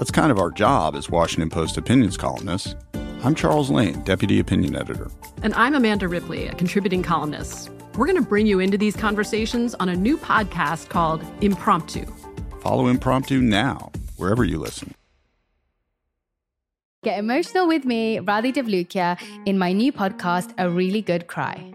That's 0.00 0.10
kind 0.10 0.32
of 0.32 0.38
our 0.38 0.50
job 0.50 0.96
as 0.96 1.10
Washington 1.10 1.50
Post 1.50 1.76
opinions 1.76 2.16
columnists. 2.16 2.74
I'm 3.22 3.34
Charles 3.34 3.68
Lane, 3.68 4.00
Deputy 4.00 4.40
Opinion 4.40 4.74
Editor. 4.74 5.10
And 5.42 5.52
I'm 5.52 5.74
Amanda 5.74 6.08
Ripley, 6.08 6.46
a 6.46 6.54
contributing 6.54 7.02
columnist. 7.02 7.68
We're 7.98 8.06
going 8.06 8.16
to 8.16 8.26
bring 8.26 8.46
you 8.46 8.60
into 8.60 8.78
these 8.78 8.96
conversations 8.96 9.74
on 9.74 9.90
a 9.90 9.94
new 9.94 10.16
podcast 10.16 10.88
called 10.88 11.22
Impromptu. 11.42 12.06
Follow 12.62 12.86
Impromptu 12.86 13.42
now, 13.42 13.92
wherever 14.16 14.42
you 14.42 14.58
listen. 14.58 14.94
Get 17.04 17.18
emotional 17.18 17.68
with 17.68 17.84
me, 17.84 18.20
Radhi 18.20 18.54
Devlukia, 18.54 19.20
in 19.44 19.58
my 19.58 19.74
new 19.74 19.92
podcast, 19.92 20.54
A 20.56 20.70
Really 20.70 21.02
Good 21.02 21.26
Cry. 21.26 21.74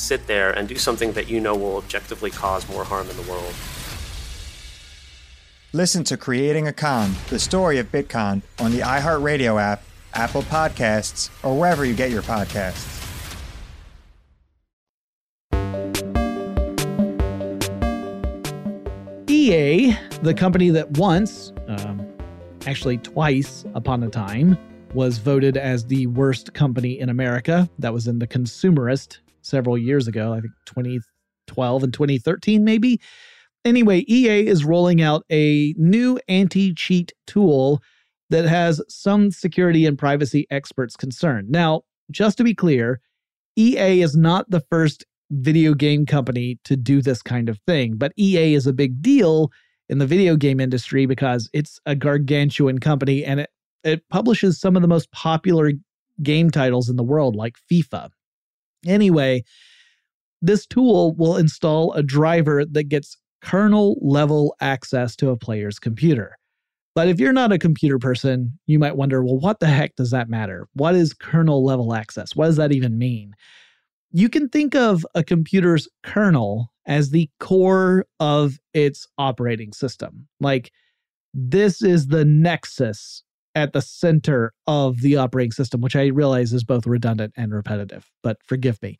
sit 0.00 0.26
there 0.26 0.50
and 0.50 0.68
do 0.68 0.76
something 0.76 1.12
that 1.12 1.28
you 1.28 1.40
know 1.40 1.54
will 1.54 1.76
objectively 1.76 2.30
cause 2.30 2.68
more 2.68 2.84
harm 2.84 3.08
in 3.08 3.16
the 3.16 3.22
world? 3.22 3.54
Listen 5.72 6.02
to 6.04 6.16
Creating 6.16 6.66
a 6.66 6.72
Con, 6.72 7.14
the 7.28 7.38
story 7.38 7.78
of 7.78 7.92
Bitcoin, 7.92 8.42
on 8.58 8.72
the 8.72 8.80
iHeartRadio 8.80 9.60
app, 9.60 9.84
Apple 10.14 10.42
Podcasts, 10.42 11.30
or 11.44 11.56
wherever 11.56 11.84
you 11.84 11.94
get 11.94 12.10
your 12.10 12.22
podcasts. 12.22 12.96
EA, 19.28 19.96
the 20.22 20.34
company 20.34 20.70
that 20.70 20.90
once, 20.98 21.52
um, 21.68 22.04
actually 22.66 22.98
twice 22.98 23.64
upon 23.74 24.02
a 24.02 24.08
time, 24.08 24.58
was 24.92 25.18
voted 25.18 25.56
as 25.56 25.86
the 25.86 26.08
worst 26.08 26.52
company 26.52 26.98
in 26.98 27.08
America. 27.08 27.70
That 27.78 27.92
was 27.92 28.08
in 28.08 28.18
the 28.18 28.26
Consumerist 28.26 29.18
several 29.42 29.78
years 29.78 30.08
ago, 30.08 30.32
I 30.32 30.40
think 30.40 30.52
2012 30.66 31.82
and 31.82 31.92
2013, 31.92 32.64
maybe. 32.64 33.00
Anyway, 33.64 34.04
EA 34.08 34.46
is 34.46 34.64
rolling 34.64 35.02
out 35.02 35.24
a 35.30 35.74
new 35.76 36.18
anti 36.28 36.72
cheat 36.74 37.12
tool 37.26 37.82
that 38.30 38.46
has 38.46 38.80
some 38.88 39.30
security 39.30 39.86
and 39.86 39.98
privacy 39.98 40.46
experts 40.50 40.96
concerned. 40.96 41.50
Now, 41.50 41.82
just 42.10 42.38
to 42.38 42.44
be 42.44 42.54
clear, 42.54 43.00
EA 43.56 44.02
is 44.02 44.16
not 44.16 44.50
the 44.50 44.62
first 44.70 45.04
video 45.30 45.74
game 45.74 46.06
company 46.06 46.58
to 46.64 46.76
do 46.76 47.00
this 47.02 47.22
kind 47.22 47.48
of 47.48 47.58
thing. 47.66 47.96
But 47.96 48.12
EA 48.16 48.54
is 48.54 48.66
a 48.66 48.72
big 48.72 49.00
deal 49.02 49.50
in 49.88 49.98
the 49.98 50.06
video 50.06 50.36
game 50.36 50.60
industry 50.60 51.06
because 51.06 51.48
it's 51.52 51.80
a 51.86 51.94
gargantuan 51.94 52.78
company 52.78 53.24
and 53.24 53.40
it, 53.40 53.50
it 53.84 54.08
publishes 54.08 54.60
some 54.60 54.76
of 54.76 54.82
the 54.82 54.88
most 54.88 55.10
popular 55.12 55.72
game 56.22 56.50
titles 56.50 56.88
in 56.88 56.96
the 56.96 57.02
world, 57.02 57.36
like 57.36 57.56
FIFA. 57.70 58.10
Anyway, 58.86 59.44
this 60.42 60.66
tool 60.66 61.14
will 61.16 61.36
install 61.36 61.92
a 61.92 62.02
driver 62.02 62.64
that 62.64 62.84
gets 62.84 63.16
kernel 63.42 63.98
level 64.00 64.54
access 64.60 65.16
to 65.16 65.30
a 65.30 65.36
player's 65.36 65.78
computer. 65.78 66.36
But 66.94 67.08
if 67.08 67.20
you're 67.20 67.32
not 67.32 67.52
a 67.52 67.58
computer 67.58 67.98
person, 67.98 68.58
you 68.66 68.78
might 68.78 68.96
wonder 68.96 69.22
well, 69.22 69.38
what 69.38 69.60
the 69.60 69.66
heck 69.66 69.94
does 69.96 70.10
that 70.10 70.28
matter? 70.28 70.66
What 70.74 70.94
is 70.94 71.14
kernel 71.14 71.64
level 71.64 71.94
access? 71.94 72.34
What 72.34 72.46
does 72.46 72.56
that 72.56 72.72
even 72.72 72.98
mean? 72.98 73.34
you 74.12 74.28
can 74.28 74.48
think 74.48 74.74
of 74.74 75.06
a 75.14 75.22
computer's 75.22 75.88
kernel 76.02 76.72
as 76.86 77.10
the 77.10 77.30
core 77.38 78.06
of 78.18 78.58
its 78.74 79.06
operating 79.18 79.72
system. 79.72 80.26
Like, 80.40 80.72
this 81.32 81.82
is 81.82 82.08
the 82.08 82.24
nexus 82.24 83.22
at 83.54 83.72
the 83.72 83.82
center 83.82 84.52
of 84.66 85.00
the 85.00 85.16
operating 85.16 85.52
system, 85.52 85.80
which 85.80 85.96
I 85.96 86.06
realize 86.06 86.52
is 86.52 86.64
both 86.64 86.86
redundant 86.86 87.32
and 87.36 87.52
repetitive, 87.52 88.10
but 88.22 88.38
forgive 88.46 88.80
me. 88.82 88.96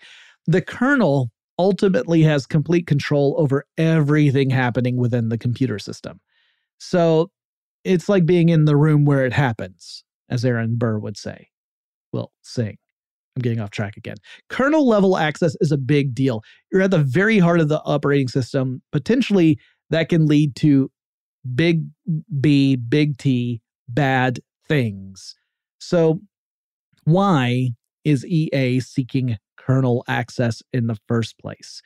The 0.46 0.62
kernel 0.62 1.30
ultimately 1.58 2.22
has 2.22 2.46
complete 2.46 2.86
control 2.86 3.34
over 3.38 3.64
everything 3.76 4.50
happening 4.50 4.96
within 4.96 5.28
the 5.28 5.38
computer 5.38 5.78
system. 5.78 6.20
So 6.78 7.30
it's 7.84 8.08
like 8.08 8.26
being 8.26 8.48
in 8.48 8.64
the 8.64 8.76
room 8.76 9.04
where 9.04 9.24
it 9.26 9.32
happens, 9.32 10.04
as 10.28 10.44
Aaron 10.44 10.76
Burr 10.76 10.98
would 10.98 11.16
say. 11.16 11.48
Well, 12.12 12.32
sing. 12.42 12.78
I'm 13.36 13.42
getting 13.42 13.60
off 13.60 13.70
track 13.70 13.96
again. 13.96 14.16
Kernel 14.48 14.88
level 14.88 15.16
access 15.16 15.54
is 15.60 15.70
a 15.70 15.78
big 15.78 16.14
deal. 16.14 16.42
You're 16.72 16.82
at 16.82 16.90
the 16.90 17.04
very 17.04 17.38
heart 17.38 17.60
of 17.60 17.68
the 17.68 17.80
operating 17.82 18.28
system. 18.28 18.82
Potentially, 18.90 19.58
that 19.90 20.08
can 20.08 20.26
lead 20.26 20.56
to 20.56 20.90
big 21.54 21.84
B, 22.40 22.76
big 22.76 23.18
T, 23.18 23.60
bad 23.94 24.40
things. 24.68 25.34
So, 25.78 26.20
why 27.04 27.70
is 28.04 28.26
EA 28.26 28.80
seeking 28.80 29.36
kernel 29.56 30.04
access 30.08 30.62
in 30.72 30.86
the 30.86 30.98
first 31.08 31.38
place? 31.38 31.82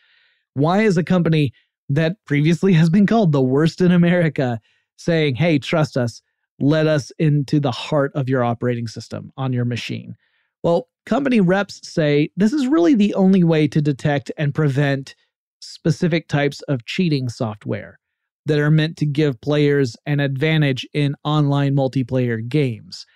Why 0.54 0.82
is 0.82 0.96
a 0.96 1.04
company 1.04 1.52
that 1.88 2.16
previously 2.26 2.72
has 2.74 2.90
been 2.90 3.06
called 3.06 3.32
the 3.32 3.42
worst 3.42 3.80
in 3.80 3.92
America 3.92 4.60
saying, 4.96 5.34
hey, 5.34 5.58
trust 5.58 5.96
us, 5.96 6.22
let 6.60 6.86
us 6.86 7.10
into 7.18 7.60
the 7.60 7.72
heart 7.72 8.12
of 8.14 8.28
your 8.28 8.44
operating 8.44 8.86
system 8.86 9.32
on 9.36 9.52
your 9.52 9.64
machine? 9.64 10.14
Well, 10.62 10.88
company 11.04 11.40
reps 11.40 11.80
say 11.88 12.30
this 12.36 12.52
is 12.52 12.66
really 12.66 12.94
the 12.94 13.14
only 13.14 13.44
way 13.44 13.68
to 13.68 13.82
detect 13.82 14.30
and 14.38 14.54
prevent 14.54 15.14
specific 15.60 16.28
types 16.28 16.62
of 16.62 16.84
cheating 16.86 17.28
software 17.28 17.98
that 18.46 18.58
are 18.58 18.70
meant 18.70 18.96
to 18.98 19.06
give 19.06 19.40
players 19.40 19.96
an 20.06 20.20
advantage 20.20 20.86
in 20.92 21.14
online 21.24 21.74
multiplayer 21.74 22.46
games. 22.46 23.06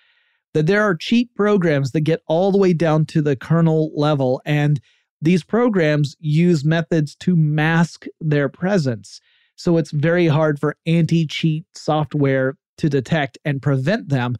That 0.53 0.65
there 0.65 0.81
are 0.81 0.95
cheat 0.95 1.33
programs 1.35 1.91
that 1.91 2.01
get 2.01 2.21
all 2.27 2.51
the 2.51 2.57
way 2.57 2.73
down 2.73 3.05
to 3.07 3.21
the 3.21 3.35
kernel 3.35 3.91
level, 3.95 4.41
and 4.45 4.81
these 5.21 5.43
programs 5.43 6.15
use 6.19 6.65
methods 6.65 7.15
to 7.17 7.35
mask 7.35 8.05
their 8.19 8.49
presence. 8.49 9.19
So 9.55 9.77
it's 9.77 9.91
very 9.91 10.27
hard 10.27 10.59
for 10.59 10.77
anti 10.85 11.27
cheat 11.27 11.65
software 11.73 12.55
to 12.77 12.89
detect 12.89 13.37
and 13.43 13.61
prevent 13.61 14.09
them. 14.09 14.37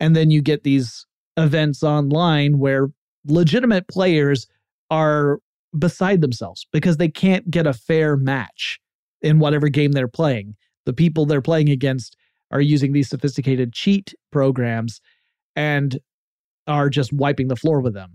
And 0.00 0.16
then 0.16 0.30
you 0.30 0.40
get 0.40 0.64
these 0.64 1.06
events 1.36 1.82
online 1.82 2.58
where 2.58 2.88
legitimate 3.26 3.86
players 3.88 4.46
are 4.90 5.38
beside 5.78 6.20
themselves 6.20 6.66
because 6.72 6.96
they 6.96 7.08
can't 7.08 7.50
get 7.50 7.66
a 7.66 7.72
fair 7.72 8.16
match 8.16 8.80
in 9.22 9.38
whatever 9.38 9.68
game 9.68 9.92
they're 9.92 10.08
playing. 10.08 10.56
The 10.86 10.92
people 10.92 11.26
they're 11.26 11.40
playing 11.40 11.68
against 11.68 12.16
are 12.50 12.60
using 12.60 12.92
these 12.92 13.08
sophisticated 13.08 13.72
cheat 13.72 14.14
programs 14.30 15.00
and 15.56 15.98
are 16.66 16.90
just 16.90 17.12
wiping 17.12 17.48
the 17.48 17.56
floor 17.56 17.80
with 17.80 17.94
them. 17.94 18.14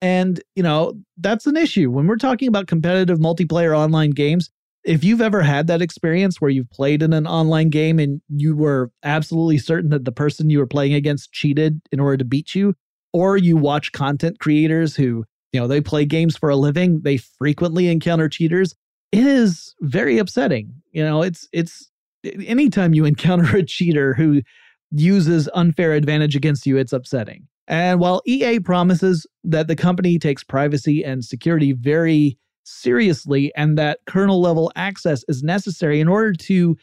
And, 0.00 0.40
you 0.54 0.62
know, 0.62 0.94
that's 1.16 1.46
an 1.46 1.56
issue. 1.56 1.90
When 1.90 2.06
we're 2.06 2.16
talking 2.16 2.48
about 2.48 2.66
competitive 2.66 3.18
multiplayer 3.18 3.76
online 3.76 4.10
games, 4.10 4.50
if 4.84 5.02
you've 5.02 5.20
ever 5.20 5.42
had 5.42 5.66
that 5.66 5.82
experience 5.82 6.40
where 6.40 6.50
you've 6.50 6.70
played 6.70 7.02
in 7.02 7.12
an 7.12 7.26
online 7.26 7.68
game 7.68 7.98
and 7.98 8.20
you 8.28 8.56
were 8.56 8.90
absolutely 9.02 9.58
certain 9.58 9.90
that 9.90 10.04
the 10.04 10.12
person 10.12 10.50
you 10.50 10.58
were 10.58 10.66
playing 10.66 10.94
against 10.94 11.32
cheated 11.32 11.80
in 11.90 11.98
order 11.98 12.16
to 12.18 12.24
beat 12.24 12.54
you, 12.54 12.74
or 13.12 13.36
you 13.36 13.56
watch 13.56 13.92
content 13.92 14.38
creators 14.38 14.94
who, 14.94 15.24
you 15.52 15.60
know, 15.60 15.66
they 15.66 15.80
play 15.80 16.04
games 16.04 16.36
for 16.36 16.48
a 16.48 16.56
living, 16.56 17.00
they 17.02 17.16
frequently 17.16 17.88
encounter 17.88 18.28
cheaters, 18.28 18.74
it 19.12 19.26
is 19.26 19.74
very 19.80 20.18
upsetting. 20.18 20.74
You 20.92 21.04
know, 21.04 21.22
it's 21.22 21.48
it's 21.52 21.90
anytime 22.24 22.94
you 22.94 23.04
encounter 23.04 23.56
a 23.56 23.62
cheater 23.62 24.14
who 24.14 24.42
uses 24.90 25.48
unfair 25.54 25.92
advantage 25.92 26.34
against 26.36 26.66
you, 26.66 26.76
it's 26.76 26.92
upsetting. 26.92 27.46
And 27.66 28.00
while 28.00 28.22
EA 28.26 28.60
promises 28.60 29.26
that 29.44 29.68
the 29.68 29.76
company 29.76 30.18
takes 30.18 30.42
privacy 30.42 31.04
and 31.04 31.24
security 31.24 31.72
very 31.72 32.38
seriously 32.64 33.52
and 33.56 33.76
that 33.78 34.00
kernel 34.06 34.40
level 34.40 34.72
access 34.74 35.22
is 35.28 35.42
necessary 35.42 36.00
in 36.00 36.08
order 36.08 36.32
to 36.32 36.76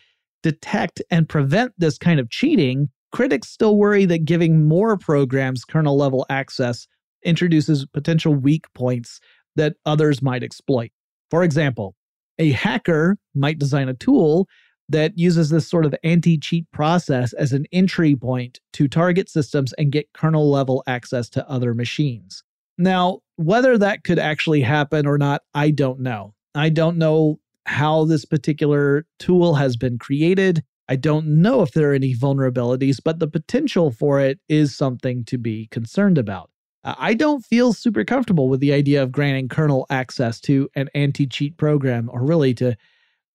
detect 0.43 1.01
and 1.09 1.27
prevent 1.27 1.73
this 1.77 1.97
kind 1.97 2.19
of 2.19 2.29
cheating, 2.29 2.89
critics 3.11 3.49
still 3.49 3.77
worry 3.77 4.05
that 4.05 4.25
giving 4.25 4.67
more 4.67 4.95
programs 4.97 5.65
kernel 5.65 5.97
level 5.97 6.25
access 6.29 6.87
introduces 7.23 7.85
potential 7.87 8.35
weak 8.35 8.65
points 8.75 9.19
that 9.55 9.75
others 9.85 10.21
might 10.21 10.43
exploit. 10.43 10.91
For 11.31 11.43
example, 11.43 11.95
a 12.39 12.51
hacker 12.51 13.17
might 13.33 13.59
design 13.59 13.89
a 13.89 13.93
tool 13.93 14.47
that 14.89 15.17
uses 15.17 15.49
this 15.49 15.67
sort 15.67 15.85
of 15.85 15.95
anti 16.03 16.37
cheat 16.37 16.69
process 16.71 17.33
as 17.33 17.53
an 17.53 17.65
entry 17.71 18.15
point 18.15 18.59
to 18.73 18.87
target 18.87 19.29
systems 19.29 19.73
and 19.73 19.91
get 19.91 20.13
kernel 20.13 20.49
level 20.49 20.83
access 20.87 21.29
to 21.29 21.49
other 21.49 21.73
machines. 21.73 22.43
Now, 22.77 23.19
whether 23.37 23.77
that 23.77 24.03
could 24.03 24.19
actually 24.19 24.61
happen 24.61 25.05
or 25.05 25.17
not, 25.17 25.41
I 25.53 25.71
don't 25.71 26.01
know. 26.01 26.33
I 26.53 26.69
don't 26.69 26.97
know 26.97 27.39
how 27.65 28.05
this 28.05 28.25
particular 28.25 29.05
tool 29.17 29.55
has 29.55 29.75
been 29.75 29.97
created. 29.97 30.63
I 30.87 30.95
don't 30.97 31.41
know 31.41 31.61
if 31.61 31.71
there 31.71 31.91
are 31.91 31.95
any 31.95 32.13
vulnerabilities, 32.13 32.99
but 33.03 33.19
the 33.19 33.27
potential 33.27 33.91
for 33.91 34.19
it 34.19 34.39
is 34.47 34.77
something 34.77 35.25
to 35.25 35.37
be 35.37 35.67
concerned 35.71 36.17
about. 36.17 36.51
I 36.85 37.15
don't 37.15 37.43
feel 37.43 37.73
super 37.73 38.03
comfortable 38.05 38.47
with 38.47 38.59
the 38.59 38.71
idea 38.71 39.01
of 39.01 39.11
granting 39.11 39.49
kernel 39.49 39.87
access 39.89 40.39
to 40.41 40.69
an 40.75 40.89
anti-cheat 40.93 41.57
program 41.57 42.09
or 42.13 42.23
really 42.23 42.53
to 42.55 42.75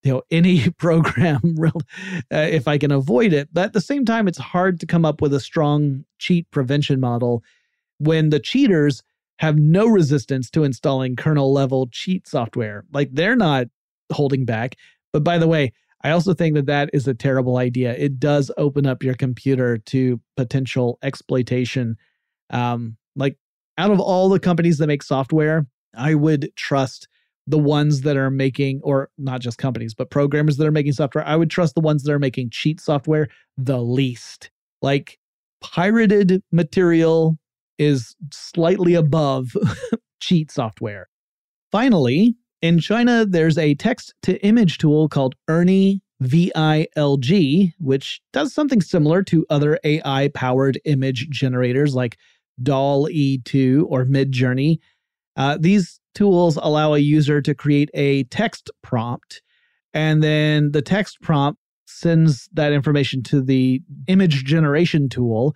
you 0.02 0.12
know 0.12 0.22
any 0.30 0.70
program 0.70 1.40
uh, 1.64 1.70
if 2.30 2.68
I 2.68 2.78
can 2.78 2.92
avoid 2.92 3.32
it. 3.32 3.48
But 3.52 3.64
at 3.64 3.72
the 3.72 3.80
same 3.80 4.04
time 4.04 4.28
it's 4.28 4.38
hard 4.38 4.80
to 4.80 4.86
come 4.86 5.04
up 5.04 5.20
with 5.20 5.34
a 5.34 5.40
strong 5.40 6.04
cheat 6.18 6.50
prevention 6.50 7.00
model 7.00 7.42
when 7.98 8.30
the 8.30 8.40
cheaters 8.40 9.02
have 9.40 9.56
no 9.56 9.86
resistance 9.86 10.50
to 10.50 10.64
installing 10.64 11.16
kernel 11.16 11.52
level 11.52 11.88
cheat 11.90 12.28
software. 12.28 12.84
Like 12.92 13.08
they're 13.12 13.36
not 13.36 13.66
holding 14.12 14.44
back. 14.44 14.76
But 15.12 15.24
by 15.24 15.38
the 15.38 15.48
way, 15.48 15.72
I 16.02 16.10
also 16.10 16.34
think 16.34 16.54
that 16.54 16.66
that 16.66 16.90
is 16.92 17.08
a 17.08 17.14
terrible 17.14 17.56
idea. 17.56 17.94
It 17.94 18.20
does 18.20 18.50
open 18.56 18.86
up 18.86 19.02
your 19.02 19.14
computer 19.14 19.78
to 19.78 20.20
potential 20.36 20.98
exploitation. 21.02 21.96
Um, 22.50 22.96
like 23.16 23.36
out 23.78 23.90
of 23.90 24.00
all 24.00 24.28
the 24.28 24.40
companies 24.40 24.78
that 24.78 24.86
make 24.86 25.02
software, 25.02 25.66
I 25.96 26.14
would 26.14 26.50
trust 26.56 27.08
the 27.46 27.58
ones 27.58 28.02
that 28.02 28.16
are 28.16 28.30
making, 28.30 28.80
or 28.82 29.10
not 29.18 29.40
just 29.40 29.58
companies, 29.58 29.94
but 29.94 30.10
programmers 30.10 30.56
that 30.56 30.66
are 30.66 30.72
making 30.72 30.92
software, 30.92 31.26
I 31.26 31.36
would 31.36 31.50
trust 31.50 31.74
the 31.74 31.80
ones 31.80 32.02
that 32.02 32.12
are 32.12 32.18
making 32.18 32.50
cheat 32.50 32.80
software 32.80 33.28
the 33.56 33.82
least. 33.82 34.50
Like 34.82 35.18
pirated 35.60 36.42
material 36.52 37.38
is 37.78 38.14
slightly 38.32 38.94
above 38.94 39.56
cheat 40.20 40.50
software. 40.50 41.08
Finally, 41.72 42.36
in 42.62 42.78
China, 42.78 43.24
there's 43.24 43.58
a 43.58 43.74
text 43.74 44.14
to 44.22 44.42
image 44.44 44.78
tool 44.78 45.08
called 45.08 45.34
Ernie 45.48 46.02
VILG, 46.22 47.72
which 47.78 48.20
does 48.32 48.52
something 48.52 48.82
similar 48.82 49.22
to 49.24 49.46
other 49.48 49.78
AI 49.82 50.28
powered 50.34 50.78
image 50.84 51.30
generators 51.30 51.94
like 51.94 52.18
DALL-E 52.62 53.38
2 53.44 53.86
or 53.90 54.04
Midjourney. 54.04 54.78
Uh, 55.36 55.56
these 55.60 56.00
tools 56.14 56.58
allow 56.62 56.94
a 56.94 56.98
user 56.98 57.40
to 57.40 57.54
create 57.54 57.90
a 57.94 58.24
text 58.24 58.70
prompt, 58.82 59.42
and 59.94 60.22
then 60.22 60.72
the 60.72 60.82
text 60.82 61.20
prompt 61.22 61.60
sends 61.86 62.48
that 62.52 62.72
information 62.72 63.22
to 63.22 63.42
the 63.42 63.82
image 64.06 64.44
generation 64.44 65.08
tool, 65.08 65.54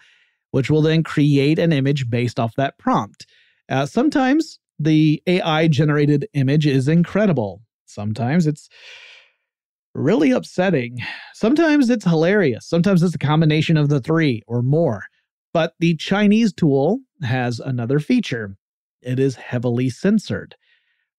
which 0.51 0.71
will 0.71 0.83
then 0.83 1.03
create 1.03 1.59
an 1.59 1.73
image 1.73 2.09
based 2.11 2.41
off 2.41 2.55
that 2.57 2.79
prompt. 2.79 3.27
Uh, 3.69 3.87
sometimes 3.87 4.59
the 4.79 5.23
AI 5.27 5.69
generated 5.69 6.27
image 6.35 6.67
is 6.67 6.89
incredible. 6.89 7.63
Sometimes 7.87 8.47
it's 8.47 8.69
really 9.95 10.33
upsetting. 10.33 10.99
Sometimes 11.33 11.89
it's 11.91 12.05
hilarious. 12.05 12.67
Sometimes 12.67 13.03
it's 13.03 13.15
a 13.15 13.19
combination 13.19 13.77
of 13.77 13.89
the 13.89 14.01
three 14.01 14.43
or 14.47 14.63
more. 14.63 15.05
But 15.55 15.75
the 15.79 15.95
Chinese 15.97 16.53
tool 16.53 16.99
has 17.23 17.61
another 17.61 18.01
feature 18.01 18.57
it 19.01 19.21
is 19.21 19.37
heavily 19.37 19.91
censored. 19.91 20.57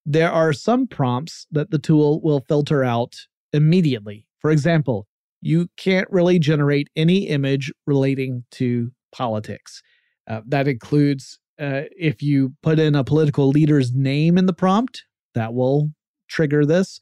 There 0.06 0.32
are 0.32 0.54
some 0.54 0.88
prompts 0.88 1.48
that 1.52 1.72
the 1.72 1.80
tool 1.80 2.20
will 2.22 2.44
filter 2.48 2.84
out 2.84 3.16
immediately. 3.54 4.28
For 4.40 4.52
example, 4.52 5.08
you 5.42 5.68
can't 5.78 6.10
really 6.12 6.40
generate 6.40 6.90
any 6.96 7.28
image 7.28 7.72
relating 7.86 8.44
to 8.52 8.92
politics. 9.12 9.82
Uh, 10.28 10.42
that 10.48 10.68
includes 10.68 11.40
uh, 11.60 11.84
if 11.96 12.22
you 12.22 12.54
put 12.64 12.80
in 12.80 12.96
a 12.96 13.04
political 13.04 13.50
leader's 13.50 13.94
name 13.94 14.38
in 14.38 14.48
the 14.48 14.54
prompt, 14.54 15.06
that 15.36 15.54
will 15.54 15.92
trigger 16.28 16.66
this. 16.66 17.00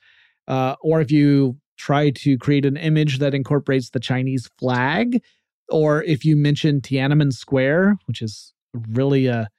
Uh, 0.48 0.76
or 0.82 1.00
if 1.02 1.12
you 1.12 1.58
try 1.78 2.10
to 2.10 2.38
create 2.38 2.66
an 2.66 2.78
image 2.78 3.20
that 3.20 3.34
incorporates 3.34 3.90
the 3.90 4.00
Chinese 4.00 4.50
flag, 4.60 5.22
or 5.70 6.04
if 6.04 6.26
you 6.26 6.36
mention 6.36 6.82
Tiananmen 6.82 7.34
Square, 7.34 7.98
which 8.06 8.22
is 8.22 8.54
really 8.90 9.28
a, 9.28 9.50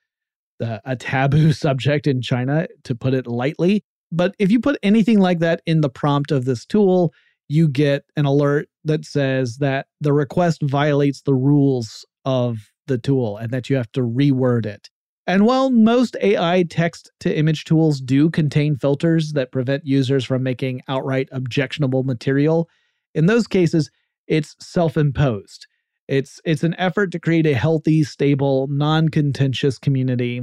a, 0.60 0.80
a 0.84 0.96
taboo 0.96 1.52
subject 1.64 2.06
in 2.06 2.22
China, 2.22 2.66
to 2.84 2.94
put 2.94 3.14
it 3.14 3.26
lightly. 3.26 3.84
But 4.12 4.34
if 4.38 4.50
you 4.50 4.60
put 4.60 4.78
anything 4.82 5.18
like 5.18 5.40
that 5.40 5.60
in 5.66 5.80
the 5.80 5.88
prompt 5.88 6.30
of 6.30 6.44
this 6.44 6.64
tool, 6.64 7.12
you 7.48 7.68
get 7.68 8.04
an 8.16 8.24
alert 8.24 8.68
that 8.84 9.04
says 9.04 9.58
that 9.58 9.86
the 10.00 10.12
request 10.12 10.62
violates 10.62 11.22
the 11.22 11.34
rules 11.34 12.06
of 12.24 12.70
the 12.86 12.98
tool 12.98 13.36
and 13.36 13.50
that 13.50 13.68
you 13.68 13.76
have 13.76 13.90
to 13.92 14.00
reword 14.00 14.66
it. 14.66 14.88
And 15.26 15.46
while 15.46 15.70
most 15.70 16.16
AI 16.20 16.64
text 16.68 17.10
to 17.20 17.36
image 17.36 17.64
tools 17.64 18.00
do 18.00 18.28
contain 18.28 18.76
filters 18.76 19.32
that 19.32 19.52
prevent 19.52 19.86
users 19.86 20.24
from 20.24 20.42
making 20.42 20.82
outright 20.86 21.28
objectionable 21.32 22.02
material, 22.02 22.68
in 23.14 23.26
those 23.26 23.46
cases, 23.46 23.90
it's 24.26 24.54
self 24.60 24.96
imposed. 24.96 25.66
It's, 26.08 26.40
it's 26.44 26.62
an 26.62 26.74
effort 26.78 27.12
to 27.12 27.18
create 27.18 27.46
a 27.46 27.54
healthy, 27.54 28.04
stable, 28.04 28.66
non 28.68 29.08
contentious 29.08 29.78
community, 29.78 30.42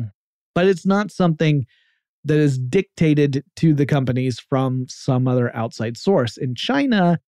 but 0.56 0.68
it's 0.68 0.86
not 0.86 1.12
something 1.12 1.66
that 2.24 2.38
is 2.38 2.58
dictated 2.58 3.44
to 3.58 3.74
the 3.74 3.86
companies 3.86 4.40
from 4.40 4.86
some 4.88 5.28
other 5.28 5.56
outside 5.56 5.98
source. 5.98 6.38
In 6.38 6.56
China, 6.56 7.20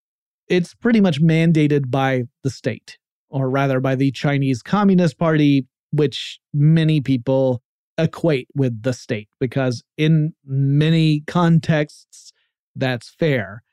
it's 0.47 0.73
pretty 0.73 1.01
much 1.01 1.21
mandated 1.21 1.89
by 1.89 2.23
the 2.43 2.49
state 2.49 2.97
or 3.29 3.49
rather 3.49 3.79
by 3.79 3.95
the 3.95 4.11
Chinese 4.11 4.61
Communist 4.61 5.17
Party, 5.17 5.65
which 5.91 6.39
many 6.53 7.01
people 7.01 7.63
equate 7.97 8.47
with 8.55 8.83
the 8.83 8.93
state 8.93 9.29
because 9.39 9.83
in 9.97 10.33
many 10.45 11.21
contexts 11.21 12.33
that's 12.75 13.09
fair. 13.09 13.63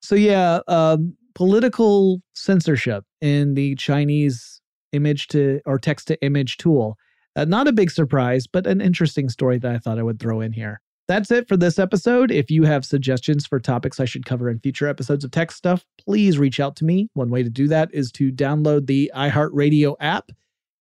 So 0.00 0.14
yeah, 0.14 0.60
um, 0.68 1.16
political 1.36 2.22
censorship 2.34 3.04
in 3.20 3.52
the 3.52 3.74
Chinese 3.76 4.62
image 4.92 5.28
to 5.28 5.60
or 5.66 5.78
text 5.78 6.08
to 6.08 6.20
image 6.24 6.56
tool. 6.56 6.96
Uh, 7.36 7.44
not 7.44 7.68
a 7.68 7.72
big 7.72 7.90
surprise, 7.90 8.46
but 8.46 8.66
an 8.66 8.80
interesting 8.80 9.28
story 9.28 9.58
that 9.58 9.70
I 9.70 9.78
thought 9.78 9.98
I 9.98 10.02
would 10.02 10.18
throw 10.18 10.40
in 10.40 10.52
here. 10.52 10.80
That's 11.08 11.30
it 11.30 11.46
for 11.46 11.58
this 11.58 11.78
episode. 11.78 12.30
If 12.30 12.50
you 12.50 12.64
have 12.64 12.86
suggestions 12.86 13.46
for 13.46 13.60
topics 13.60 14.00
I 14.00 14.06
should 14.06 14.24
cover 14.24 14.48
in 14.48 14.58
future 14.60 14.88
episodes 14.88 15.24
of 15.24 15.30
Tech 15.30 15.52
Stuff, 15.52 15.84
please 16.02 16.38
reach 16.38 16.58
out 16.58 16.74
to 16.76 16.86
me. 16.86 17.10
One 17.12 17.28
way 17.28 17.42
to 17.42 17.50
do 17.50 17.68
that 17.68 17.90
is 17.92 18.10
to 18.12 18.32
download 18.32 18.86
the 18.86 19.12
iHeartRadio 19.14 19.96
app. 20.00 20.32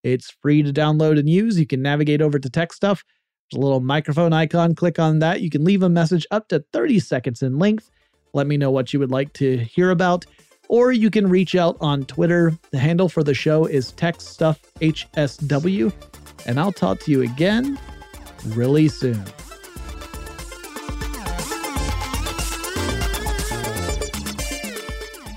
It's 0.03 0.31
free 0.41 0.63
to 0.63 0.71
download 0.71 1.19
and 1.19 1.27
use. 1.27 1.59
You 1.59 1.67
can 1.67 1.81
navigate 1.81 2.21
over 2.21 2.39
to 2.39 2.49
Tech 2.49 2.71
Stuff. 2.71 3.03
There's 3.51 3.59
a 3.59 3.61
little 3.61 3.81
microphone 3.81 4.31
icon. 4.31 4.73
Click 4.73 4.99
on 4.99 5.19
that. 5.19 5.41
You 5.41 5.49
can 5.49 5.65
leave 5.65 5.83
a 5.83 5.89
message 5.89 6.25
up 6.31 6.47
to 6.47 6.63
30 6.71 6.99
seconds 6.99 7.41
in 7.43 7.59
length. 7.59 7.91
Let 8.33 8.47
me 8.47 8.57
know 8.57 8.71
what 8.71 8.93
you 8.93 8.99
would 8.99 9.11
like 9.11 9.33
to 9.33 9.57
hear 9.57 9.91
about. 9.91 10.25
Or 10.67 10.91
you 10.91 11.09
can 11.09 11.29
reach 11.29 11.55
out 11.55 11.77
on 11.81 12.05
Twitter. 12.05 12.57
The 12.71 12.79
handle 12.79 13.09
for 13.09 13.23
the 13.23 13.33
show 13.33 13.65
is 13.65 13.91
TechStuffHSW. 13.93 15.93
And 16.45 16.59
I'll 16.59 16.71
talk 16.71 16.99
to 17.01 17.11
you 17.11 17.21
again 17.21 17.79
really 18.45 18.87
soon. 18.87 19.23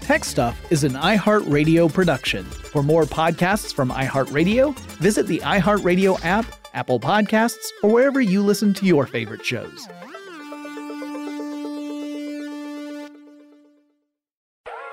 Tech 0.08 0.24
Stuff 0.24 0.72
is 0.72 0.84
an 0.84 0.92
iHeartRadio 0.92 1.92
production. 1.92 2.42
For 2.44 2.82
more 2.82 3.04
podcasts 3.04 3.74
from 3.74 3.90
iHeartRadio, 3.90 4.74
visit 5.00 5.26
the 5.26 5.40
iHeartRadio 5.40 6.18
app, 6.24 6.46
Apple 6.72 6.98
Podcasts, 6.98 7.66
or 7.82 7.90
wherever 7.90 8.18
you 8.18 8.42
listen 8.42 8.72
to 8.72 8.86
your 8.86 9.06
favorite 9.06 9.44
shows. 9.44 9.86